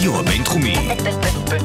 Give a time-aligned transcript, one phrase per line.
[0.00, 0.74] הרדיו הבינתחומי.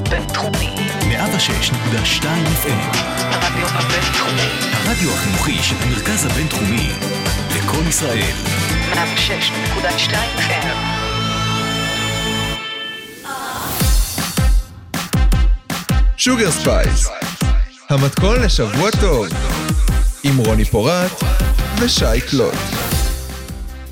[0.09, 0.75] בינתחומי.
[1.01, 2.23] 106.2
[2.63, 2.97] FM.
[3.19, 4.49] הרדיו הבינתחומי.
[4.71, 6.89] הרדיו החינוכי של המרכז הבינתחומי.
[7.55, 8.33] לקום ישראל.
[8.93, 10.67] 106.2 FM.
[16.17, 17.07] Sugar Spice,
[17.89, 19.27] המתכון לשבוע טוב,
[20.23, 21.11] עם רוני פורט
[21.79, 22.84] ושי קלוט.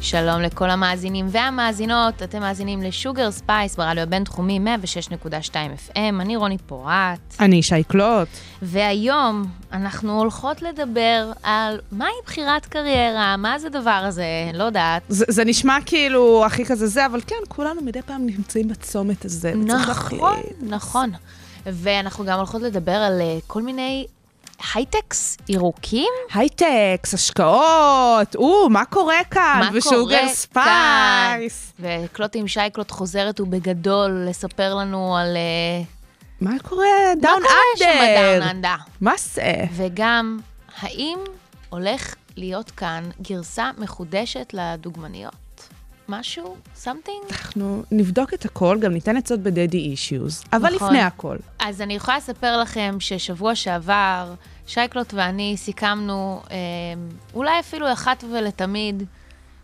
[0.04, 4.60] שלום לכל המאזינים והמאזינות, אתם מאזינים ל Sugar Spice ברדיו הבינתחומי
[5.24, 5.54] 106.2
[5.90, 8.28] FM, אני רוני פורט, אני שי קלוט.
[8.62, 15.02] והיום אנחנו הולכות לדבר על מהי בחירת קריירה, מה זה הדבר הזה, לא יודעת.
[15.10, 19.54] זה, זה נשמע כאילו הכי כזה זה, אבל כן, כולנו מדי פעם נמצאים בצומת הזה.
[19.56, 20.40] נכון.
[20.62, 21.12] נכון.
[21.66, 24.06] ואנחנו גם הולכות לדבר על אה, כל מיני
[24.74, 26.10] high-techs ירוקים.
[26.34, 29.70] high-techs, השקעות, או, מה קורה כאן?
[29.74, 30.28] מה קורה כאן?
[30.28, 31.74] Spice.
[31.80, 35.84] וקלוט עם שי קלוט חוזרת ובגדול לספר לנו על אה,
[36.42, 36.86] מה קורה?
[37.16, 38.52] מה down קורה שם ב down under.
[38.52, 38.76] under.
[39.02, 39.54] מה זה?
[39.76, 40.40] וגם,
[40.82, 41.20] האם
[41.70, 45.34] הולך להיות כאן גרסה מחודשת לדוגמניות?
[46.10, 46.56] משהו?
[46.84, 47.32] something?
[47.32, 50.88] אנחנו נבדוק את הכל, גם ניתן עצות ב daddy issues, אבל נכון.
[50.88, 51.38] לפני הכל.
[51.60, 54.34] אז אני יכולה לספר לכם ששבוע שעבר,
[54.68, 56.56] שייקלוט ואני סיכמנו, אה,
[57.34, 59.04] אולי אפילו אחת ולתמיד,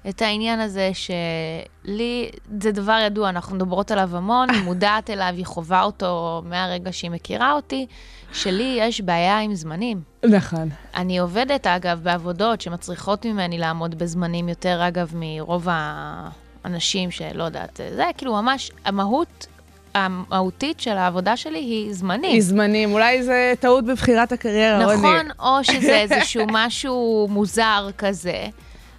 [0.10, 2.30] את העניין הזה שלי,
[2.62, 7.12] זה דבר ידוע, אנחנו מדברות עליו המון, היא מודעת אליו, היא חווה אותו מהרגע שהיא
[7.12, 7.86] מכירה אותי,
[8.34, 10.02] שלי יש בעיה עם זמנים.
[10.26, 10.70] נכון.
[10.96, 18.06] אני עובדת, אגב, בעבודות שמצריכות ממני לעמוד בזמנים יותר, אגב, מרוב האנשים שלא יודעת, זה
[18.18, 19.48] כאילו ממש, המהות
[19.96, 22.32] המהותית של העבודה שלי היא זמנים.
[22.32, 24.98] היא זמנים, אולי זה טעות בבחירת הקריירה, רוני.
[24.98, 28.48] נכון, או שזה איזשהו משהו מוזר כזה,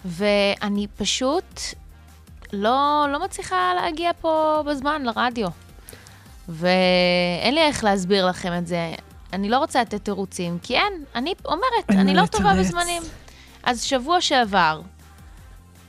[0.04, 1.60] ואני פשוט
[2.52, 5.48] לא, לא מצליחה להגיע פה בזמן לרדיו.
[6.48, 8.92] ואין לי איך להסביר לכם את זה.
[9.32, 12.54] אני לא רוצה לתת תירוצים, כי אין, אני אומרת, אני לא טובה.
[12.54, 13.02] בזמנים.
[13.62, 14.80] אז שבוע שעבר,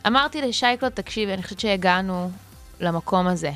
[0.07, 2.29] אמרתי לשייקלוט, תקשיבי, אני חושבת שהגענו
[2.79, 3.51] למקום הזה.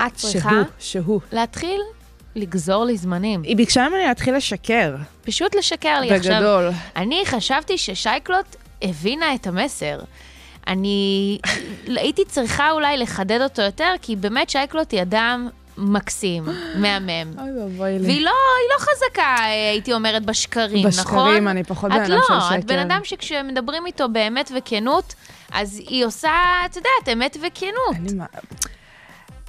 [0.00, 1.20] את צריכה שהוא, שהוא.
[1.32, 1.80] להתחיל
[2.36, 3.42] לגזור לי זמנים.
[3.42, 4.96] היא ביקשה ממני להתחיל לשקר.
[5.24, 6.34] פשוט לשקר לי עכשיו.
[6.34, 6.70] בגדול.
[6.96, 10.00] אני חשבתי ששייקלוט הבינה את המסר.
[10.66, 11.38] אני
[11.86, 15.48] הייתי צריכה אולי לחדד אותו יותר, כי באמת שייקלוט היא אדם
[15.78, 16.44] מקסים,
[16.82, 17.38] מהמם.
[17.38, 18.06] אוי ואבוי לי.
[18.06, 18.32] והיא לא,
[18.74, 20.90] לא חזקה, הייתי אומרת, בשקרים, נכון?
[20.90, 22.58] בשקרים אני פחות בן את אדם של לא, שקר.
[22.58, 25.14] את בן אדם שכשמדברים איתו באמת וכנות,
[25.52, 26.30] אז היא עושה,
[26.66, 27.96] את יודעת, אמת וכנות.
[27.96, 28.12] אני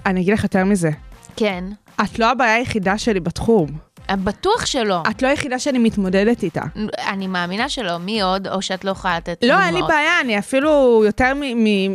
[0.08, 0.90] אני אגיד לך יותר מזה.
[1.36, 1.64] כן.
[2.04, 3.68] את לא הבעיה היחידה שלי בתחום.
[4.12, 5.02] בטוח שלא.
[5.10, 6.62] את לא היחידה שאני מתמודדת איתה.
[7.08, 7.98] אני מאמינה שלא.
[7.98, 8.48] מי עוד?
[8.48, 9.62] או שאת לא יכולה לתת לא?
[9.62, 11.34] אין לי בעיה, אני אפילו יותר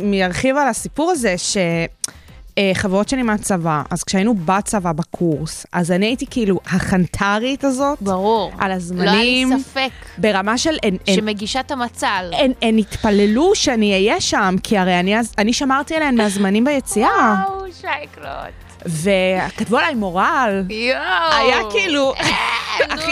[0.03, 1.57] מארחיב על הסיפור הזה, ש...
[2.57, 8.51] אה, חברות שלי מהצבא, אז כשהיינו בצבא בקורס, אז אני הייתי כאילו החנטרית הזאת, ברור.
[8.59, 12.31] על הזמנים, לא היה לי ספק ברמה של הן, הן, שמגישה את המצל.
[12.33, 17.65] הן, הן התפללו שאני אהיה שם, כי הרי אני, אני שמרתי עליהן מהזמנים ביציאה, וואו,
[17.81, 18.53] שייקלוט.
[18.85, 20.63] וכתבו עליי מורל.
[20.69, 20.99] יואו.
[21.33, 22.29] היה כאילו, אה,
[22.95, 23.11] הכי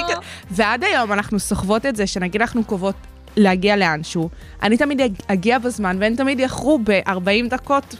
[0.51, 2.96] ועד היום אנחנו סוחבות את זה, שנגיד אנחנו קובעות
[3.38, 4.30] להגיע לאנשהו,
[4.63, 7.09] אני תמיד אג- אגיע בזמן, והן תמיד יאחרו ב-40
[7.50, 7.96] דקות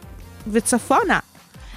[0.52, 1.20] וצפונה.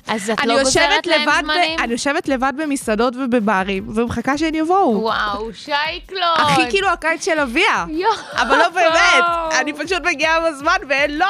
[0.07, 1.77] אז את לא גוזרת להם זמנים?
[1.79, 5.01] ב, אני יושבת לבד במסעדות ובברים, ומחכה שהן יבואו.
[5.03, 6.21] וואו, שייקלוט.
[6.37, 7.85] הכי כאילו הקיץ של אביה.
[7.89, 8.13] יואו.
[8.33, 9.25] אבל לא באמת,
[9.61, 11.27] אני פשוט מגיעה בזמן והן לא.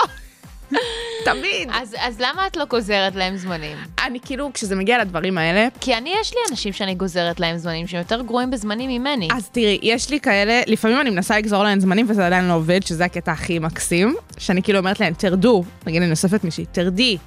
[1.24, 1.68] תמיד.
[1.72, 3.76] אז, אז למה את לא גוזרת להם זמנים?
[4.04, 7.86] אני כאילו, כשזה מגיע לדברים האלה, כי אני, יש לי אנשים שאני גוזרת להם זמנים
[7.86, 9.28] שהם יותר גרועים בזמנים ממני.
[9.32, 12.86] אז תראי, יש לי כאלה, לפעמים אני מנסה לגזור להן זמנים וזה עדיין לא עובד,
[12.86, 17.18] שזה הקטע הכי מקסים, שאני כאילו אומרת להן, תרדו, נגיד אני אוספת מישהי, תרדי.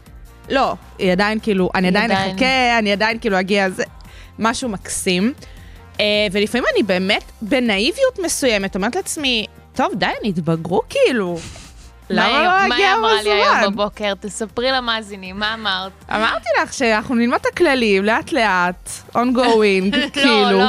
[0.50, 3.84] לא, היא עדיין כאילו, אני עדיין אחכה, אני עדיין כאילו אגיע, זה
[4.40, 5.34] משהו מקסים.
[6.00, 11.38] אה, ולפעמים אני באמת, בנאיביות מסוימת, אומרת לעצמי, טוב, די, הם התבגרו כאילו.
[12.10, 13.72] למה מה היא- לא מה היא להגיע אמרה לי היום בזמן?
[13.74, 14.14] בבוקר?
[14.20, 15.92] תספרי למאזינים, מה אמרת?
[16.16, 20.52] אמרתי לך שאנחנו נלמד את הכללים, לאט לאט, ongoing, כאילו.
[20.52, 20.66] לא, לא.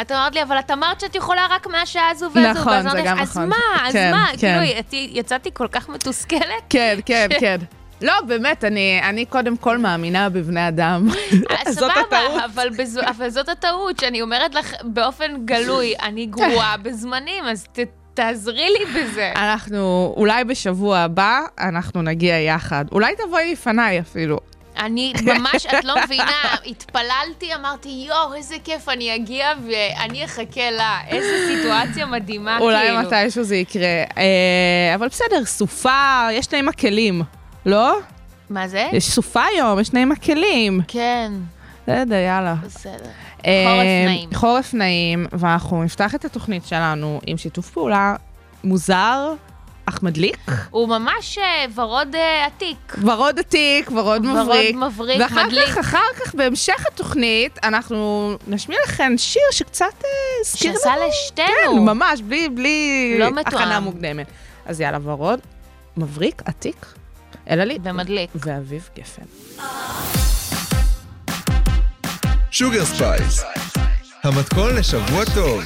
[0.00, 2.60] את אמרת לי, אבל את אמרת שאת יכולה רק מהשעה הזו והזו.
[2.60, 3.48] נכון, זה גם אז נכון.
[3.48, 3.56] מה,
[3.86, 4.26] אז כן, מה?
[4.38, 4.60] כן.
[4.88, 6.42] כאילו, יצאתי כל כך מתוסכלת.
[6.70, 7.56] כן, כן, כן.
[8.02, 11.08] לא, באמת, אני, אני קודם כל מאמינה בבני אדם.
[11.68, 12.06] זאת הטעות.
[12.10, 17.66] סבבה, אבל, בזו, אבל זאת הטעות, שאני אומרת לך באופן גלוי, אני גרועה בזמנים, אז
[17.72, 17.78] ת,
[18.14, 19.32] תעזרי לי בזה.
[19.36, 22.84] אנחנו, אולי בשבוע הבא, אנחנו נגיע יחד.
[22.92, 24.38] אולי תבואי לפניי אפילו.
[24.78, 30.98] אני ממש, את לא מבינה, התפללתי, אמרתי, יואו, איזה כיף, אני אגיע ואני אחכה לה.
[31.08, 33.02] איזה סיטואציה מדהימה, אולי כאילו.
[33.02, 34.04] מתישהו זה יקרה.
[34.18, 37.22] אה, אבל בסדר, סופה, יש לה עם הכלים,
[37.66, 37.98] לא?
[38.50, 38.88] מה זה?
[38.92, 40.80] יש סופה היום, יש שני מקלים.
[40.88, 41.32] כן,
[41.82, 42.54] בסדר, יאללה.
[42.64, 43.10] בסדר.
[43.46, 44.28] אה, חורף נעים.
[44.34, 48.16] חורף נעים, ואנחנו נפתח את התוכנית שלנו עם שיתוף פעולה
[48.64, 49.32] מוזר,
[49.86, 50.38] אך מדליק.
[50.70, 52.96] הוא ממש אה, ורוד אה, עתיק.
[53.02, 54.76] ורוד עתיק, ורוד ורוד מבריק.
[54.76, 55.64] מבריק, ואחר מדליק.
[55.68, 60.10] כך, אחר כך, בהמשך התוכנית, אנחנו נשמיע לכם שיר שקצת אה,
[60.40, 60.78] הזכיר לנו.
[60.80, 61.72] שעשה לשתינו.
[61.72, 63.46] כן, ממש, בלי, בלי לא מתואם.
[63.46, 64.26] הכנה מוקדמת.
[64.66, 65.40] אז יאללה, ורוד,
[65.96, 66.86] מבריק, עתיק,
[67.50, 67.78] אלעלי.
[67.82, 68.30] ומדליק.
[68.34, 69.22] ואביב גפן.
[72.50, 73.44] Sugar Spice,
[74.24, 75.62] המתכון לשבוע טוב.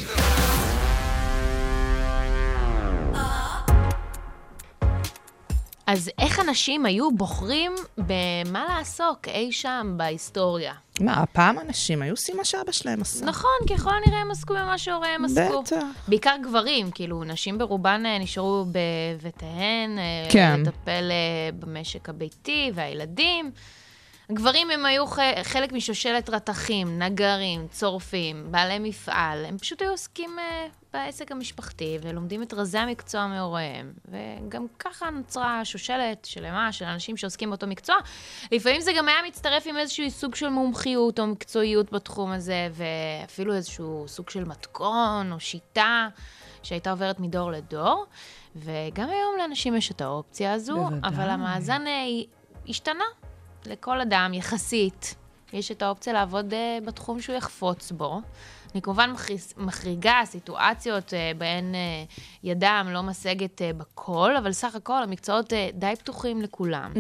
[5.93, 10.73] אז איך אנשים היו בוחרים במה לעסוק אי שם בהיסטוריה?
[11.01, 13.25] מה, הפעם אנשים היו עושים מה שאבא שלהם עשה.
[13.25, 15.63] נכון, ככל הנראה הם עסקו במה שהוריהם עסקו.
[15.63, 15.77] בטח.
[16.09, 20.61] בעיקר גברים, כאילו, נשים ברובן אה, נשארו בבתיהן, אה, כן.
[20.61, 23.51] לטפל אה, במשק הביתי והילדים.
[24.33, 25.05] גברים הם היו
[25.43, 29.45] חלק משושלת רתכים, נגרים, צורפים, בעלי מפעל.
[29.45, 33.93] הם פשוט היו עוסקים אה, בעסק המשפחתי ולומדים את רזי המקצוע מהוריהם.
[34.09, 37.97] וגם ככה נוצרה שושלת שלמה של אנשים שעוסקים באותו מקצוע.
[38.53, 43.55] לפעמים זה גם היה מצטרף עם איזשהו סוג של מומחיות או מקצועיות בתחום הזה, ואפילו
[43.55, 46.09] איזשהו סוג של מתכון או שיטה
[46.63, 48.07] שהייתה עוברת מדור לדור.
[48.57, 50.99] וגם היום לאנשים יש את האופציה הזו, בוודאי.
[51.05, 51.93] אבל המאזן אה,
[52.69, 53.05] השתנה.
[53.67, 55.15] לכל אדם, יחסית,
[55.53, 58.21] יש את האופציה לעבוד uh, בתחום שהוא יחפוץ בו.
[58.75, 59.13] אני כמובן
[59.57, 65.57] מחריגה סיטואציות uh, בהן uh, ידם לא משגת uh, בכל, אבל סך הכל המקצועות uh,
[65.75, 66.93] די פתוחים לכולם.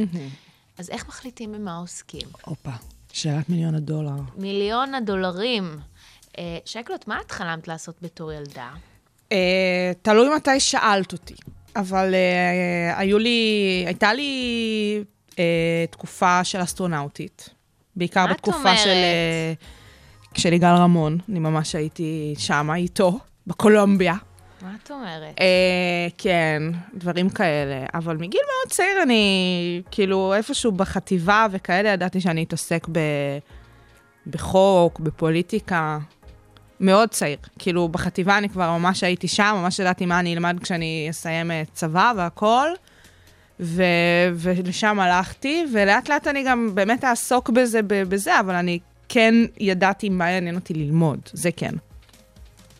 [0.78, 2.28] אז איך מחליטים במה עוסקים?
[2.44, 2.70] הופה,
[3.12, 4.22] שאלת מיליון הדולר.
[4.36, 5.78] מיליון הדולרים.
[6.28, 8.70] Uh, שייקלוט, מה את חלמת לעשות בתור ילדה?
[9.32, 11.34] אה, תלוי מתי שאלת אותי,
[11.76, 15.04] אבל אה, היו לי, הייתה לי
[15.38, 17.48] אה, תקופה של אסטרונאוטית.
[17.96, 18.78] בעיקר בתקופה אומרת?
[18.78, 19.52] של, אה,
[20.34, 24.14] של יגאל רמון, אני ממש הייתי שמה איתו, בקולומביה.
[24.62, 25.40] מה את אומרת?
[25.40, 26.62] אה, כן,
[26.94, 27.86] דברים כאלה.
[27.94, 32.98] אבל מגיל מאוד צעיר אני, כאילו, איפשהו בחטיבה וכאלה, ידעתי שאני אתעסק ב,
[34.26, 35.98] בחוק, בפוליטיקה.
[36.80, 37.38] מאוד צעיר.
[37.58, 41.62] כאילו, בחטיבה אני כבר ממש הייתי שם, ממש ידעתי מה אני אלמד כשאני אסיים אה,
[41.72, 42.74] צבא והכול.
[43.60, 48.78] ו- ולשם הלכתי, ולאט לאט אני גם באמת אעסוק בזה, בזה, אבל אני
[49.08, 51.74] כן ידעתי מה יעניין אותי ללמוד, זה כן.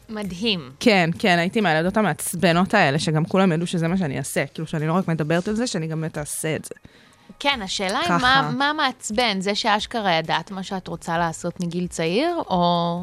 [0.09, 0.71] מדהים.
[0.81, 4.47] כן, כן, הייתי מהילדות המעצבנות האלה, שגם כולם ידעו שזה מה שאני אעשה.
[4.47, 6.75] כאילו, שאני לא רק מדברת על זה, שאני גם באמת אעשה את זה.
[7.39, 8.11] כן, השאלה היא.
[8.11, 13.03] מה, מה מעצבן, זה שאשכרה ידעת מה שאת רוצה לעשות מגיל צעיר, או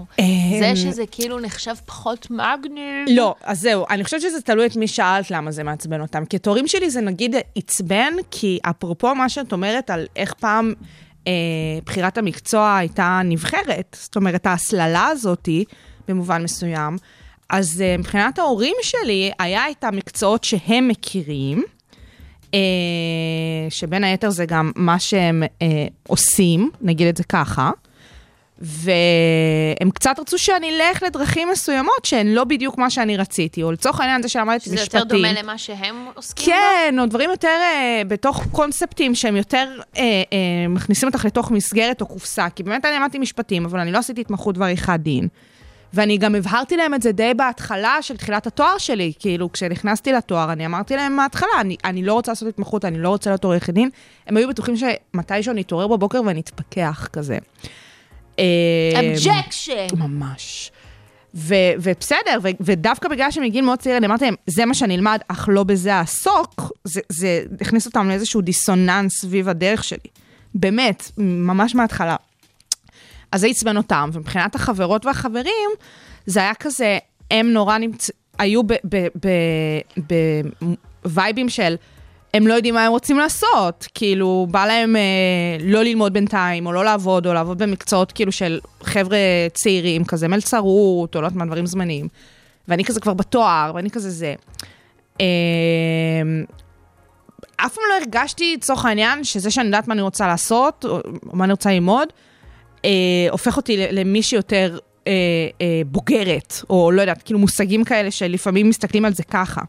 [0.59, 3.07] זה שזה כאילו נחשב פחות מגניב?
[3.09, 6.25] לא, אז זהו, אני חושבת שזה תלוי את מי שאלת למה זה מעצבן אותם.
[6.25, 10.73] כי את הורים שלי זה נגיד עצבן, כי אפרופו מה שאת אומרת על איך פעם
[11.27, 11.31] אה,
[11.85, 15.65] בחירת המקצוע הייתה נבחרת, זאת אומרת, ההסללה הזאתי,
[16.07, 16.97] במובן מסוים,
[17.49, 21.63] אז אה, מבחינת ההורים שלי, היה את המקצועות שהם מכירים,
[23.69, 25.67] שבין היתר זה גם מה שהם אה,
[26.07, 27.71] עושים, נגיד את זה ככה.
[28.59, 33.99] והם קצת רצו שאני אלך לדרכים מסוימות שהן לא בדיוק מה שאני רציתי, או לצורך
[33.99, 34.99] העניין זה שלמדתי שזה משפטים.
[34.99, 39.67] יותר דומה למה שהם עוסקים כן, או דברים יותר אה, בתוך קונספטים שהם יותר
[39.97, 42.49] אה, אה, מכניסים אותך לתוך מסגרת או קופסה.
[42.49, 45.27] כי באמת אני למדתי משפטים, אבל אני לא עשיתי התמחות בעריכת דין.
[45.93, 49.13] ואני גם הבהרתי להם את זה די בהתחלה של תחילת התואר שלי.
[49.19, 53.09] כאילו, כשנכנסתי לתואר, אני אמרתי להם מההתחלה, אני, אני לא רוצה לעשות התמחות, אני לא
[53.09, 53.89] רוצה להיות עורכת דין.
[54.27, 57.37] הם היו בטוחים שמתישהו אני אתעורר בבוקר ואני אתפכח כזה.
[58.39, 58.43] אה,
[58.99, 59.87] objection!
[59.97, 60.71] ממש.
[61.35, 65.19] ו- ובסדר, ו- ודווקא בגלל שמגיל מאוד צעיר, אני אמרתי להם, זה מה שאני אלמד,
[65.27, 70.09] אך לא בזה אעסוק, זה, זה הכניס אותם לאיזשהו דיסוננס סביב הדרך שלי.
[70.55, 72.15] באמת, ממש מההתחלה.
[73.31, 75.69] אז זה עצבן אותם, ומבחינת החברות והחברים,
[76.25, 76.97] זה היה כזה,
[77.31, 78.09] הם נורא נמצ...
[78.39, 78.61] היו
[81.03, 81.75] בווייבים של,
[82.33, 85.01] הם לא יודעים מה הם רוצים לעשות, כאילו, בא להם אה,
[85.59, 89.17] לא ללמוד בינתיים, או לא לעבוד, או לעבוד במקצועות כאילו של חבר'ה
[89.53, 92.07] צעירים, כזה מלצרות, או לא יודעת מה, דברים זמניים.
[92.67, 94.35] ואני כזה כבר בתואר, ואני כזה זה.
[95.21, 95.25] אה,
[97.55, 100.99] אף פעם לא הרגשתי, לצורך העניין, שזה שאני יודעת מה אני רוצה לעשות, או
[101.33, 102.07] מה אני רוצה ללמוד,
[102.87, 102.91] אה,
[103.31, 104.77] הופך אותי ל- למישהי יותר
[105.07, 105.11] אה,
[105.61, 109.61] אה, בוגרת, או לא יודעת, כאילו מושגים כאלה שלפעמים מסתכלים על זה ככה.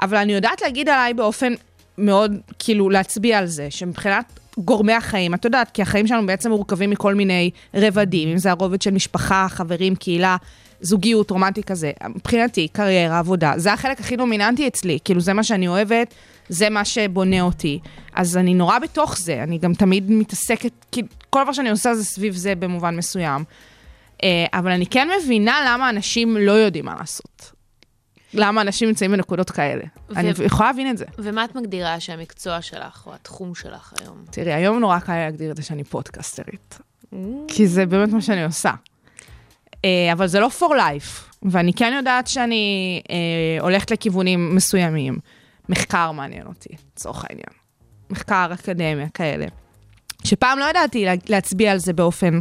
[0.00, 1.52] אבל אני יודעת להגיד עליי באופן
[1.98, 6.90] מאוד, כאילו, להצביע על זה, שמבחינת גורמי החיים, את יודעת, כי החיים שלנו בעצם מורכבים
[6.90, 10.36] מכל מיני רבדים, אם זה הרובד של משפחה, חברים, קהילה,
[10.80, 11.92] זוגיות, רומנטי כזה.
[12.08, 14.98] מבחינתי, קריירה, עבודה, זה החלק הכי דומיננטי אצלי.
[15.04, 16.14] כאילו, זה מה שאני אוהבת,
[16.48, 17.78] זה מה שבונה אותי.
[18.14, 22.04] אז אני נורא בתוך זה, אני גם תמיד מתעסקת, כאילו, כל דבר שאני עושה זה
[22.04, 23.44] סביב זה במובן מסוים.
[24.22, 27.52] אה, אבל אני כן מבינה למה אנשים לא יודעים מה לעשות.
[28.34, 29.84] למה אנשים נמצאים בנקודות כאלה.
[30.10, 31.04] ו- אני יכולה להבין את זה.
[31.18, 34.24] ומה את מגדירה שהמקצוע שלך, או התחום שלך היום?
[34.30, 36.78] תראי, היום נורא קל להגדיר את זה שאני פודקאסטרית.
[37.48, 38.70] כי זה באמת מה שאני עושה.
[39.84, 45.18] אה, אבל זה לא for life, ואני כן יודעת שאני אה, הולכת לכיוונים מסוימים.
[45.68, 47.52] מחקר מעניין אותי, לצורך העניין.
[48.10, 49.46] מחקר, אקדמיה, כאלה.
[50.26, 52.40] שפעם לא ידעתי לה, להצביע על זה באופן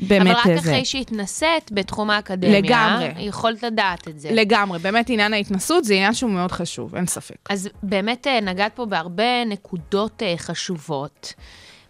[0.00, 0.70] באמת אבל רק זה.
[0.70, 3.12] אחרי שהתנסית בתחום האקדמיה, לגמרי.
[3.18, 4.28] יכולת לדעת את זה.
[4.32, 7.36] לגמרי, באמת עניין ההתנסות זה עניין שהוא מאוד חשוב, אין ספק.
[7.50, 11.34] אז באמת אה, נגעת פה בהרבה נקודות אה, חשובות.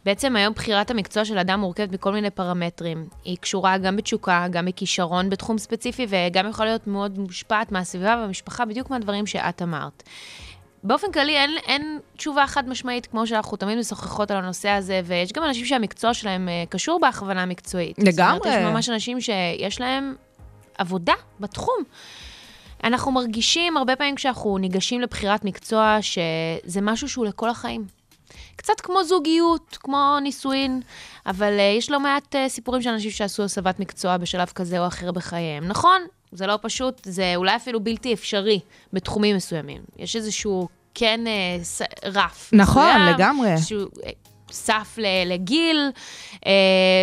[0.04, 3.06] בעצם היום בחירת המקצוע של אדם מורכבת מכל מיני פרמטרים.
[3.24, 8.64] היא קשורה גם בתשוקה, גם בכישרון בתחום ספציפי, וגם יכולה להיות מאוד מושפעת מהסביבה והמשפחה,
[8.64, 10.02] בדיוק מהדברים שאת אמרת.
[10.86, 15.32] באופן כללי אין, אין תשובה חד משמעית, כמו שאנחנו תמיד משוחחות על הנושא הזה, ויש
[15.32, 17.96] גם אנשים שהמקצוע שלהם אה, קשור בהכוונה מקצועית.
[17.96, 18.38] זאת לגמרי.
[18.38, 20.14] אומרת, יש ממש אנשים שיש להם
[20.78, 21.76] עבודה בתחום.
[22.84, 27.95] אנחנו מרגישים הרבה פעמים כשאנחנו ניגשים לבחירת מקצוע, שזה משהו שהוא לכל החיים.
[28.56, 30.80] קצת כמו זוגיות, כמו נישואין,
[31.26, 34.86] אבל uh, יש לא מעט uh, סיפורים של אנשים שעשו הסבת מקצוע בשלב כזה או
[34.86, 35.68] אחר בחייהם.
[35.68, 38.60] נכון, זה לא פשוט, זה אולי אפילו בלתי אפשרי
[38.92, 39.82] בתחומים מסוימים.
[39.98, 41.20] יש איזשהו כן
[41.62, 42.50] ס, רף.
[42.52, 43.54] נכון, מסוים, לגמרי.
[43.54, 43.58] uh,
[44.50, 45.90] סף לגיל,
[46.34, 46.38] uh,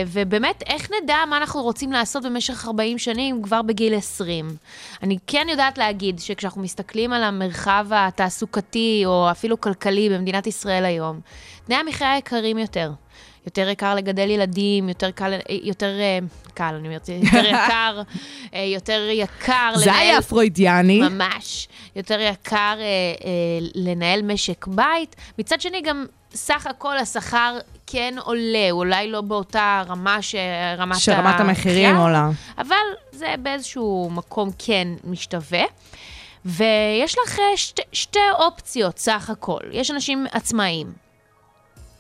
[0.08, 4.56] ובאמת, איך נדע מה אנחנו רוצים לעשות במשך 40 שנים כבר בגיל 20?
[5.04, 11.20] אני כן יודעת להגיד שכשאנחנו מסתכלים על המרחב התעסוקתי, או אפילו כלכלי במדינת ישראל היום,
[11.66, 12.92] תנאי המחיה יקרים יותר.
[13.46, 16.20] יותר יקר לגדל ילדים, יותר קל, יותר אה,
[16.54, 18.02] קל, אני אומרת, יותר יקר,
[18.54, 19.84] אה, יותר יקר לנהל...
[19.84, 21.00] זה היה פרוידיאני.
[21.00, 21.68] ממש.
[21.96, 22.84] יותר יקר אה,
[23.26, 25.16] אה, לנהל משק בית.
[25.40, 31.96] מצד שני, גם סך הכל השכר כן עולה, אולי לא באותה רמה שרמת שרמת המחירים
[31.96, 32.30] עולה.
[32.58, 32.76] אבל
[33.12, 35.64] זה באיזשהו מקום כן משתווה.
[36.46, 39.60] ויש לך אה, שתי, שתי אופציות סך הכל.
[39.72, 40.94] יש אנשים עצמאיים,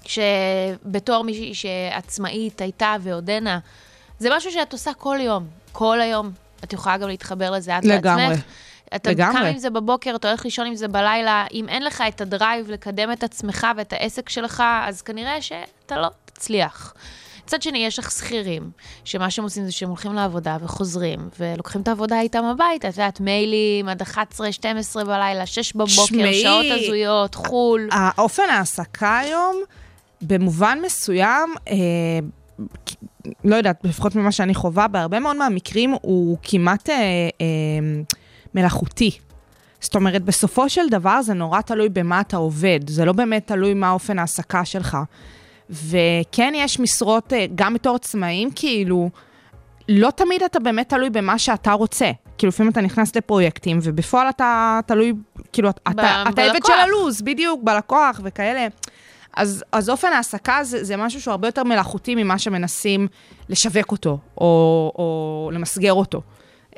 [0.05, 3.59] שבתור מישהי שעצמאית הייתה ועודנה,
[4.19, 6.31] זה משהו שאת עושה כל יום, כל היום.
[6.63, 8.27] את יכולה גם להתחבר לזה את לגמרי.
[8.27, 8.43] לעצמך.
[8.95, 9.41] אתה לגמרי.
[9.41, 11.45] קם עם זה בבוקר, אתה הולך לישון עם זה בלילה.
[11.53, 16.07] אם אין לך את הדרייב לקדם את עצמך ואת העסק שלך, אז כנראה שאתה לא
[16.25, 16.93] תצליח.
[17.45, 18.71] מצד שני, יש לך שכירים,
[19.03, 23.19] שמה שהם עושים זה שהם הולכים לעבודה וחוזרים, ולוקחים את העבודה איתם הביתה, את יודעת,
[23.19, 27.87] מיילים עד 11, 12 בלילה, 6 בבוקר, שמעי, שעות הזויות, חו"ל.
[27.91, 29.55] האופן ההעסקה היום,
[30.21, 31.75] במובן מסוים, אה,
[33.43, 37.45] לא יודעת, לפחות ממה שאני חווה, בהרבה מאוד מהמקרים הוא כמעט אה, אה,
[38.55, 39.11] מלאכותי.
[39.79, 43.73] זאת אומרת, בסופו של דבר זה נורא תלוי במה אתה עובד, זה לא באמת תלוי
[43.73, 44.97] מה אופן ההעסקה שלך.
[45.69, 49.09] וכן יש משרות, אה, גם בתור עצמאים, כאילו,
[49.89, 52.11] לא תמיד אתה באמת תלוי במה שאתה רוצה.
[52.37, 55.13] כאילו, לפעמים אתה נכנס לפרויקטים, ובפועל אתה תלוי,
[55.53, 56.59] כאילו, אתה, אתה עבד.
[56.67, 58.67] של הלו"ז, בדיוק, בלקוח וכאלה.
[59.35, 63.07] אז, אז אופן ההעסקה זה, זה משהו שהוא הרבה יותר מלאכותי ממה שמנסים
[63.49, 66.21] לשווק אותו, או, או למסגר אותו.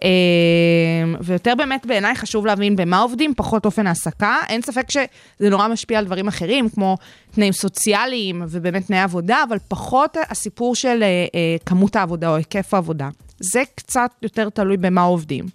[0.03, 4.37] אה, ויותר באמת בעיניי חשוב להבין במה עובדים, פחות אופן העסקה.
[4.49, 6.97] אין ספק שזה נורא משפיע על דברים אחרים, כמו
[7.31, 12.73] תנאים סוציאליים ובאמת תנאי עבודה, אבל פחות הסיפור של אה, אה, כמות העבודה או היקף
[12.73, 13.09] העבודה.
[13.39, 15.45] זה קצת יותר תלוי במה עובדים,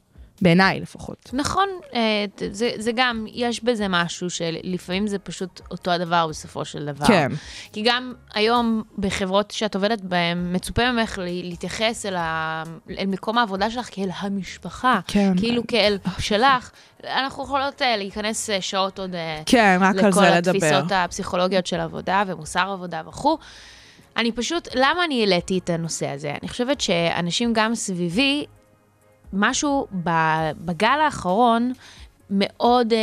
[0.43, 1.31] בעיניי לפחות.
[1.33, 6.87] נכון, אה, זה, זה גם, יש בזה משהו שלפעמים זה פשוט אותו הדבר בסופו של
[6.87, 7.07] דבר.
[7.07, 7.33] כן.
[7.73, 12.63] כי גם היום בחברות שאת עובדת בהן, מצופה ממך להתייחס אל, ה,
[12.99, 15.01] אל מקום העבודה שלך כאל המשפחה.
[15.07, 15.33] כן.
[15.39, 16.71] כאילו כאל שלך.
[17.05, 19.15] אנחנו יכולות אה, להיכנס אה, שעות עוד
[19.47, 20.51] כן, רק על זה לכל לדבר.
[20.51, 23.39] התפיסות הפסיכולוגיות של עבודה ומוסר עבודה וכו'.
[24.17, 26.35] אני פשוט, למה אני העליתי את הנושא הזה?
[26.43, 28.45] אני חושבת שאנשים גם סביבי,
[29.33, 29.87] משהו
[30.65, 31.73] בגל האחרון
[32.31, 32.99] מאוד אה,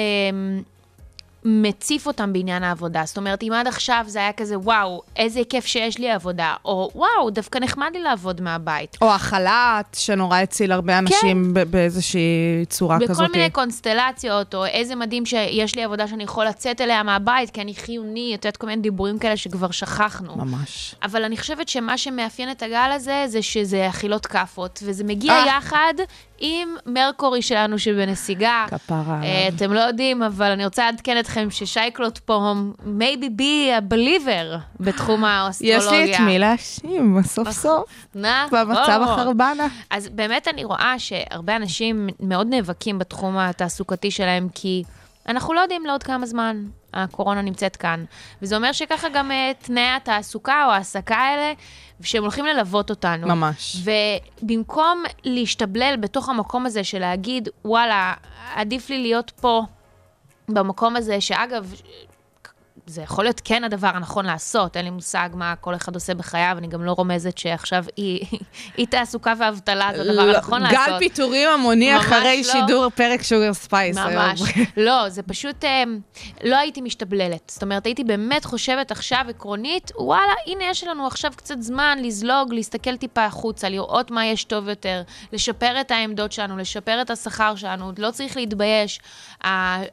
[1.49, 3.01] מציף אותם בעניין העבודה.
[3.05, 6.89] זאת אומרת, אם עד עכשיו זה היה כזה, וואו, איזה כיף שיש לי עבודה, או
[6.95, 8.97] וואו, דווקא נחמד לי לעבוד מהבית.
[9.01, 13.31] או החל"ת, שנורא הציל הרבה אנשים ב- באיזושהי צורה בכל כזאת.
[13.31, 17.75] מיני קונסטלציות, או איזה מדהים שיש לי עבודה שאני יכול לצאת אליה מהבית, כי אני
[17.75, 20.35] חיוני, את יודעת, כל מיני דיבורים כאלה שכבר שכחנו.
[20.35, 20.95] ממש.
[21.03, 25.47] אבל אני חושבת שמה שמאפיין את הגל הזה, זה שזה אכילות כאפות, וזה מגיע אה.
[25.57, 25.93] יחד
[26.39, 28.65] עם מרקורי שלנו שבנסיגה.
[28.67, 29.55] כפרה עליו.
[29.55, 32.53] אתם לא יודעים, אבל אני רוצה לעדכן אתכם ששייקלוט פה,
[32.99, 35.77] maybe be a believer בתחום האסטרולוגיה.
[35.77, 38.59] יש לי את מי להאשים, סוף סוף, נכון.
[38.59, 39.67] במצב החרבנה.
[39.89, 44.83] אז באמת אני רואה שהרבה אנשים מאוד נאבקים בתחום התעסוקתי שלהם, כי
[45.27, 48.05] אנחנו לא יודעים לעוד כמה זמן הקורונה נמצאת כאן.
[48.41, 51.53] וזה אומר שככה גם אה, תנאי התעסוקה או ההעסקה האלה,
[52.01, 53.27] שהם הולכים ללוות אותנו.
[53.27, 53.77] ממש.
[54.41, 58.13] ובמקום להשתבלל בתוך המקום הזה של להגיד, וואלה,
[58.55, 59.63] עדיף לי להיות פה,
[60.49, 61.73] במקום הזה, שאגב,
[62.89, 66.55] זה יכול להיות כן הדבר הנכון לעשות, אין לי מושג מה כל אחד עושה בחייו,
[66.57, 67.85] אני גם לא רומזת שעכשיו
[68.77, 70.77] אי תעסוקה ואבטלה זה הדבר לא, הנכון לעשות.
[70.87, 72.51] גל פיטורים המוני אחרי לא.
[72.51, 74.23] שידור פרק Sugar Spice היום.
[74.23, 74.41] ממש.
[74.77, 75.83] לא, זה פשוט, אה,
[76.43, 77.51] לא הייתי משתבללת.
[77.53, 82.53] זאת אומרת, הייתי באמת חושבת עכשיו עקרונית, וואלה, הנה יש לנו עכשיו קצת זמן לזלוג,
[82.53, 85.01] להסתכל טיפה החוצה, לראות מה יש טוב יותר,
[85.33, 88.99] לשפר את העמדות שלנו, לשפר את השכר שלנו, לא צריך להתבייש.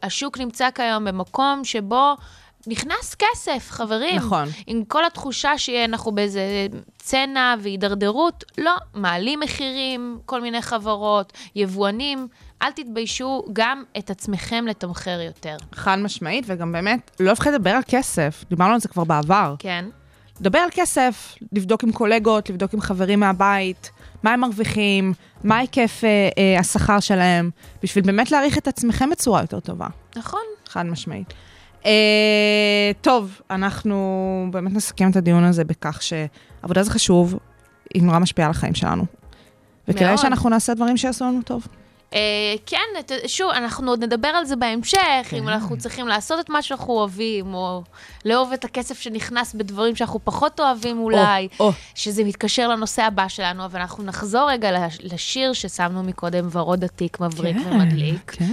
[0.03, 2.17] השוק נמצא כיום במקום שבו...
[2.67, 4.17] נכנס כסף, חברים.
[4.17, 4.49] נכון.
[4.67, 6.67] עם כל התחושה שאנחנו באיזה
[6.99, 12.29] צנע והידרדרות, לא, מעלים מחירים, כל מיני חברות, יבואנים,
[12.63, 15.57] אל תתביישו גם את עצמכם לתמחר יותר.
[15.73, 19.55] חד משמעית, וגם באמת, לא לפחד לדבר על כסף, דיברנו על זה כבר בעבר.
[19.59, 19.85] כן?
[20.41, 23.91] לדבר על כסף, לבדוק עם קולגות, לבדוק עם חברים מהבית,
[24.23, 25.13] מה הם מרוויחים,
[25.45, 27.51] מה היקף אה, אה, השכר שלהם,
[27.83, 29.87] בשביל באמת להעריך את עצמכם בצורה יותר טובה.
[30.17, 30.41] נכון.
[30.69, 31.35] חד משמעית.
[31.87, 31.91] אה,
[33.01, 33.97] טוב, אנחנו
[34.51, 37.39] באמת נסכם את הדיון הזה בכך שעבודה זה חשוב,
[37.95, 39.05] היא נורא משפיעה על החיים שלנו.
[39.89, 40.19] וכדאי.
[40.19, 41.67] שאנחנו נעשה דברים שיעשו לנו טוב.
[42.15, 42.19] אה,
[42.67, 42.77] כן,
[43.27, 44.99] שוב, אנחנו עוד נדבר על זה בהמשך,
[45.29, 45.37] כן.
[45.37, 47.83] אם אנחנו צריכים לעשות את מה שאנחנו אוהבים, או
[48.25, 51.73] לאהוב את הכסף שנכנס בדברים שאנחנו פחות אוהבים אולי, או.
[51.95, 57.21] שזה מתקשר לנושא הבא שלנו, אבל אנחנו נחזור רגע לש- לשיר ששמנו מקודם, ורוד עתיק,
[57.21, 58.31] מבריק ומדליק.
[58.31, 58.53] כן.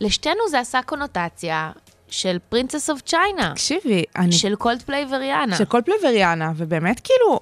[0.00, 1.70] לשתינו זה עשה קונוטציה
[2.08, 4.32] של Princess of China, תקשיבי, אני...
[4.32, 5.56] של קולד פליי וריאנה.
[5.56, 7.40] של קולפלי וריאנה, ובאמת כאילו,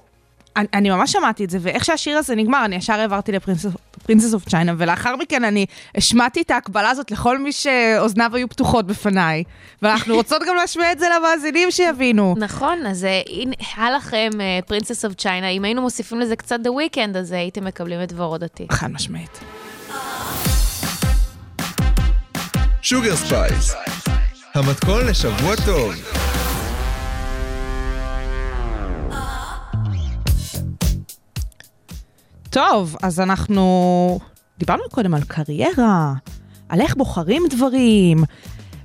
[0.55, 4.33] אני, אני ממש שמעתי את זה, ואיך שהשיר הזה נגמר, אני ישר העברתי ל Princess
[4.33, 5.65] of China, ולאחר מכן אני
[5.95, 9.43] השמעתי את ההקבלה הזאת לכל מי שאוזניו היו פתוחות בפניי,
[9.81, 12.35] ואנחנו רוצות גם להשמיע את זה למאזינים שיבינו.
[12.37, 14.29] נכון, אז אה, הנה, היה לכם
[14.67, 18.13] Princess of China, אם היינו מוסיפים לזה קצת The Weeknd, אז אה, הייתם מקבלים את
[18.15, 18.71] ורוד עתיק.
[18.71, 19.39] חד משמעית.
[22.81, 23.73] Sugar Spice,
[24.53, 25.93] המתכון לשבוע טוב.
[32.49, 34.19] טוב, אז אנחנו
[34.57, 36.13] דיברנו קודם על קריירה,
[36.69, 38.23] על איך בוחרים דברים,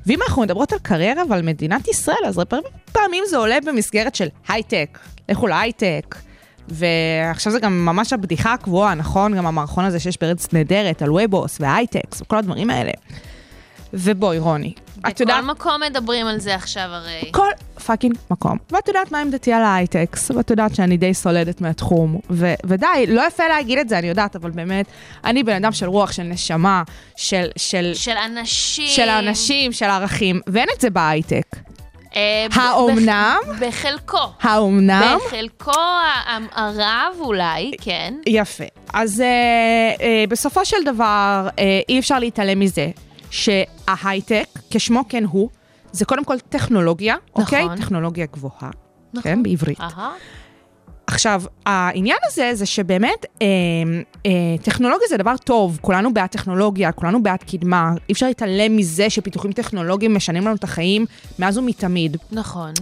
[0.07, 2.57] ואם אנחנו מדברות על קריירה ועל מדינת ישראל, אז הרבה
[2.92, 6.16] פעמים זה עולה במסגרת של הייטק, לכו להייטק.
[6.68, 9.37] ועכשיו זה גם ממש הבדיחה הקבועה, נכון?
[9.37, 12.92] גם המערכון הזה שיש בארץ נהדרת על וובוס והייטקס וכל הדברים האלה.
[13.92, 14.74] ובואי, רוני,
[15.09, 15.45] את יודעת...
[15.45, 17.23] בכל מקום מדברים על זה עכשיו הרי.
[17.31, 17.49] כל
[17.87, 18.59] fucking מקום.
[18.71, 22.19] ואת יודעת מה עמדתי על ההייטקס, ואת יודעת שאני די סולדת מהתחום.
[22.31, 24.87] ו- ודי, לא יפה להגיד את זה, אני יודעת, אבל באמת,
[25.25, 26.83] אני בן אדם של רוח, של נשמה,
[27.17, 27.47] של...
[27.57, 27.91] של...
[27.95, 28.89] של אנשים.
[28.89, 31.47] של האנשים, של הערכים, ואין את זה בהייטק.
[32.17, 33.37] אה, האומנם?
[33.49, 34.19] בח- בחלקו.
[34.43, 35.19] האומנם?
[35.27, 35.73] בחלקו
[36.55, 38.15] הרב אולי, כן.
[38.27, 38.65] יפה.
[38.95, 39.27] אז אה,
[40.07, 41.49] אה, בסופו של דבר,
[41.89, 42.89] אי אפשר להתעלם מזה
[43.31, 45.49] שההייטק, כשמו כן הוא,
[45.93, 47.64] זה קודם כל טכנולוגיה, אוקיי?
[47.64, 47.77] נכון.
[47.77, 48.71] טכנולוגיה גבוהה,
[49.12, 49.23] נכון.
[49.23, 49.43] כן?
[49.43, 49.81] בעברית.
[49.81, 50.12] אהה.
[51.07, 53.47] עכשיו, העניין הזה זה שבאמת אה,
[54.27, 54.31] אה,
[54.62, 59.53] טכנולוגיה זה דבר טוב, כולנו בעד טכנולוגיה, כולנו בעד קדמה, אי אפשר להתעלם מזה שפיתוחים
[59.53, 61.07] טכנולוגיים משנים לנו את החיים
[61.38, 62.17] מאז ומתמיד.
[62.33, 62.73] נכון.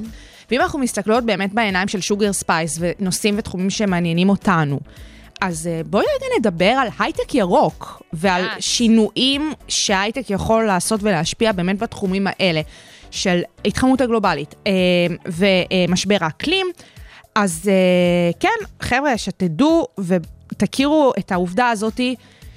[0.50, 4.80] ואם אנחנו מסתכלות באמת בעיניים של Sugar Spice ונושאים ותחומים שמעניינים אותנו,
[5.40, 8.60] אז אה, בואי רגע נדבר על הייטק ירוק ועל Yes.
[8.60, 12.60] שינויים שהייטק יכול לעשות ולהשפיע באמת בתחומים האלה
[13.10, 14.72] של התחממות הגלובלית אה,
[15.26, 16.66] ומשבר האקלים.
[17.34, 22.14] אז אה, כן, חבר'ה, שתדעו ותכירו את העובדה הזאתי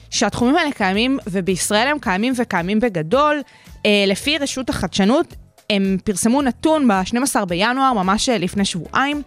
[0.09, 3.41] שהתחומים האלה קיימים, ובישראל הם קיימים וקיימים בגדול.
[3.85, 5.35] אה, לפי רשות החדשנות,
[5.69, 9.21] הם פרסמו נתון ב-12 בינואר, ממש אה, לפני שבועיים.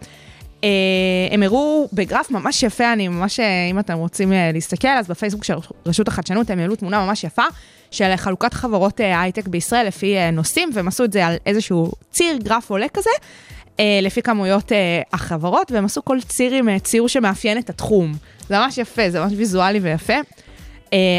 [0.63, 0.69] אה,
[1.31, 5.43] הם הראו בגרף ממש יפה, אני ממש, אה, אם אתם רוצים אה, להסתכל, אז בפייסבוק
[5.43, 5.53] של
[5.85, 7.43] רשות החדשנות הם העלו תמונה ממש יפה
[7.91, 12.69] של חלוקת חברות הייטק בישראל לפי נושאים, והם עשו את זה על איזשהו ציר, גרף
[12.69, 13.09] עולה כזה,
[14.01, 14.71] לפי כמויות
[15.13, 18.13] החברות, והם עשו כל ציר עם ציור שמאפיין את התחום.
[18.49, 20.13] זה ממש יפה, זה ממש ויזואלי ויפה.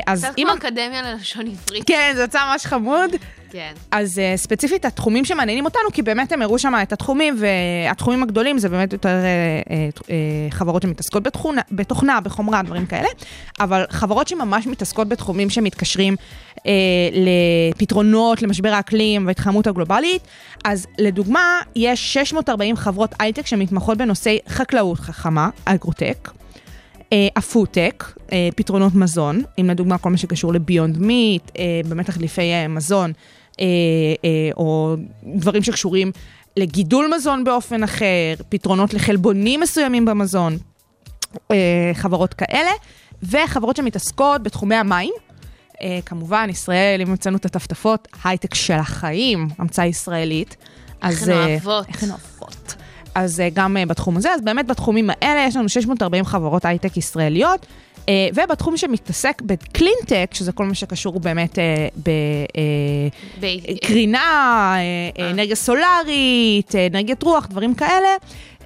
[0.07, 0.45] אז קצת אם...
[0.47, 1.85] כמו אקדמיה ללשון עברית.
[1.87, 3.11] כן, זה יצא ממש חמוד.
[3.55, 3.73] כן.
[3.91, 8.59] אז uh, ספציפית התחומים שמעניינים אותנו, כי באמת הם הראו שם את התחומים, והתחומים הגדולים
[8.59, 10.07] זה באמת יותר uh, uh, uh,
[10.51, 13.09] חברות שמתעסקות בתכונה, בתוכנה, בחומרה, דברים כאלה,
[13.61, 16.17] אבל חברות שממש מתעסקות בתחומים שמתקשרים
[16.57, 16.61] אה,
[17.13, 20.23] לפתרונות למשבר האקלים וההתחממות הגלובלית,
[20.65, 26.31] אז לדוגמה, יש 640 חברות הייטק שמתמחות בנושאי חקלאות חכמה, אגרוטק.
[27.13, 28.05] אה, הפודטק,
[28.57, 31.51] פתרונות מזון, אם לדוגמה כל מה שקשור ל Beyond Meat,
[31.89, 33.13] באמת תחליפי מזון,
[34.57, 36.13] או דברים שקשורים
[36.57, 40.59] לגידול מזון באופן אחר, פתרונות לחלבונים מסוימים במזון,
[41.51, 42.71] אה, חברות כאלה,
[43.23, 45.13] וחברות שמתעסקות בתחומי המים.
[45.83, 50.57] אה, כמובן, ישראל, אם מצאנו את הטפטפות, הייטק של החיים, המצאה ישראלית.
[51.03, 51.89] איך אז, הן אה, אוהבות.
[51.89, 52.75] איך הן אוהבות.
[53.15, 56.97] אז אה, גם אה, בתחום הזה, אז באמת בתחומים האלה יש לנו 640 חברות הייטק
[56.97, 57.94] ישראליות, אה,
[58.35, 61.89] ובתחום שמתעסק בקלינטק, שזה כל מה שקשור באמת אה,
[63.41, 64.19] בקרינה,
[64.77, 68.09] אה, אה, אנרגיה סולארית, אה, אנרגיית רוח, דברים כאלה,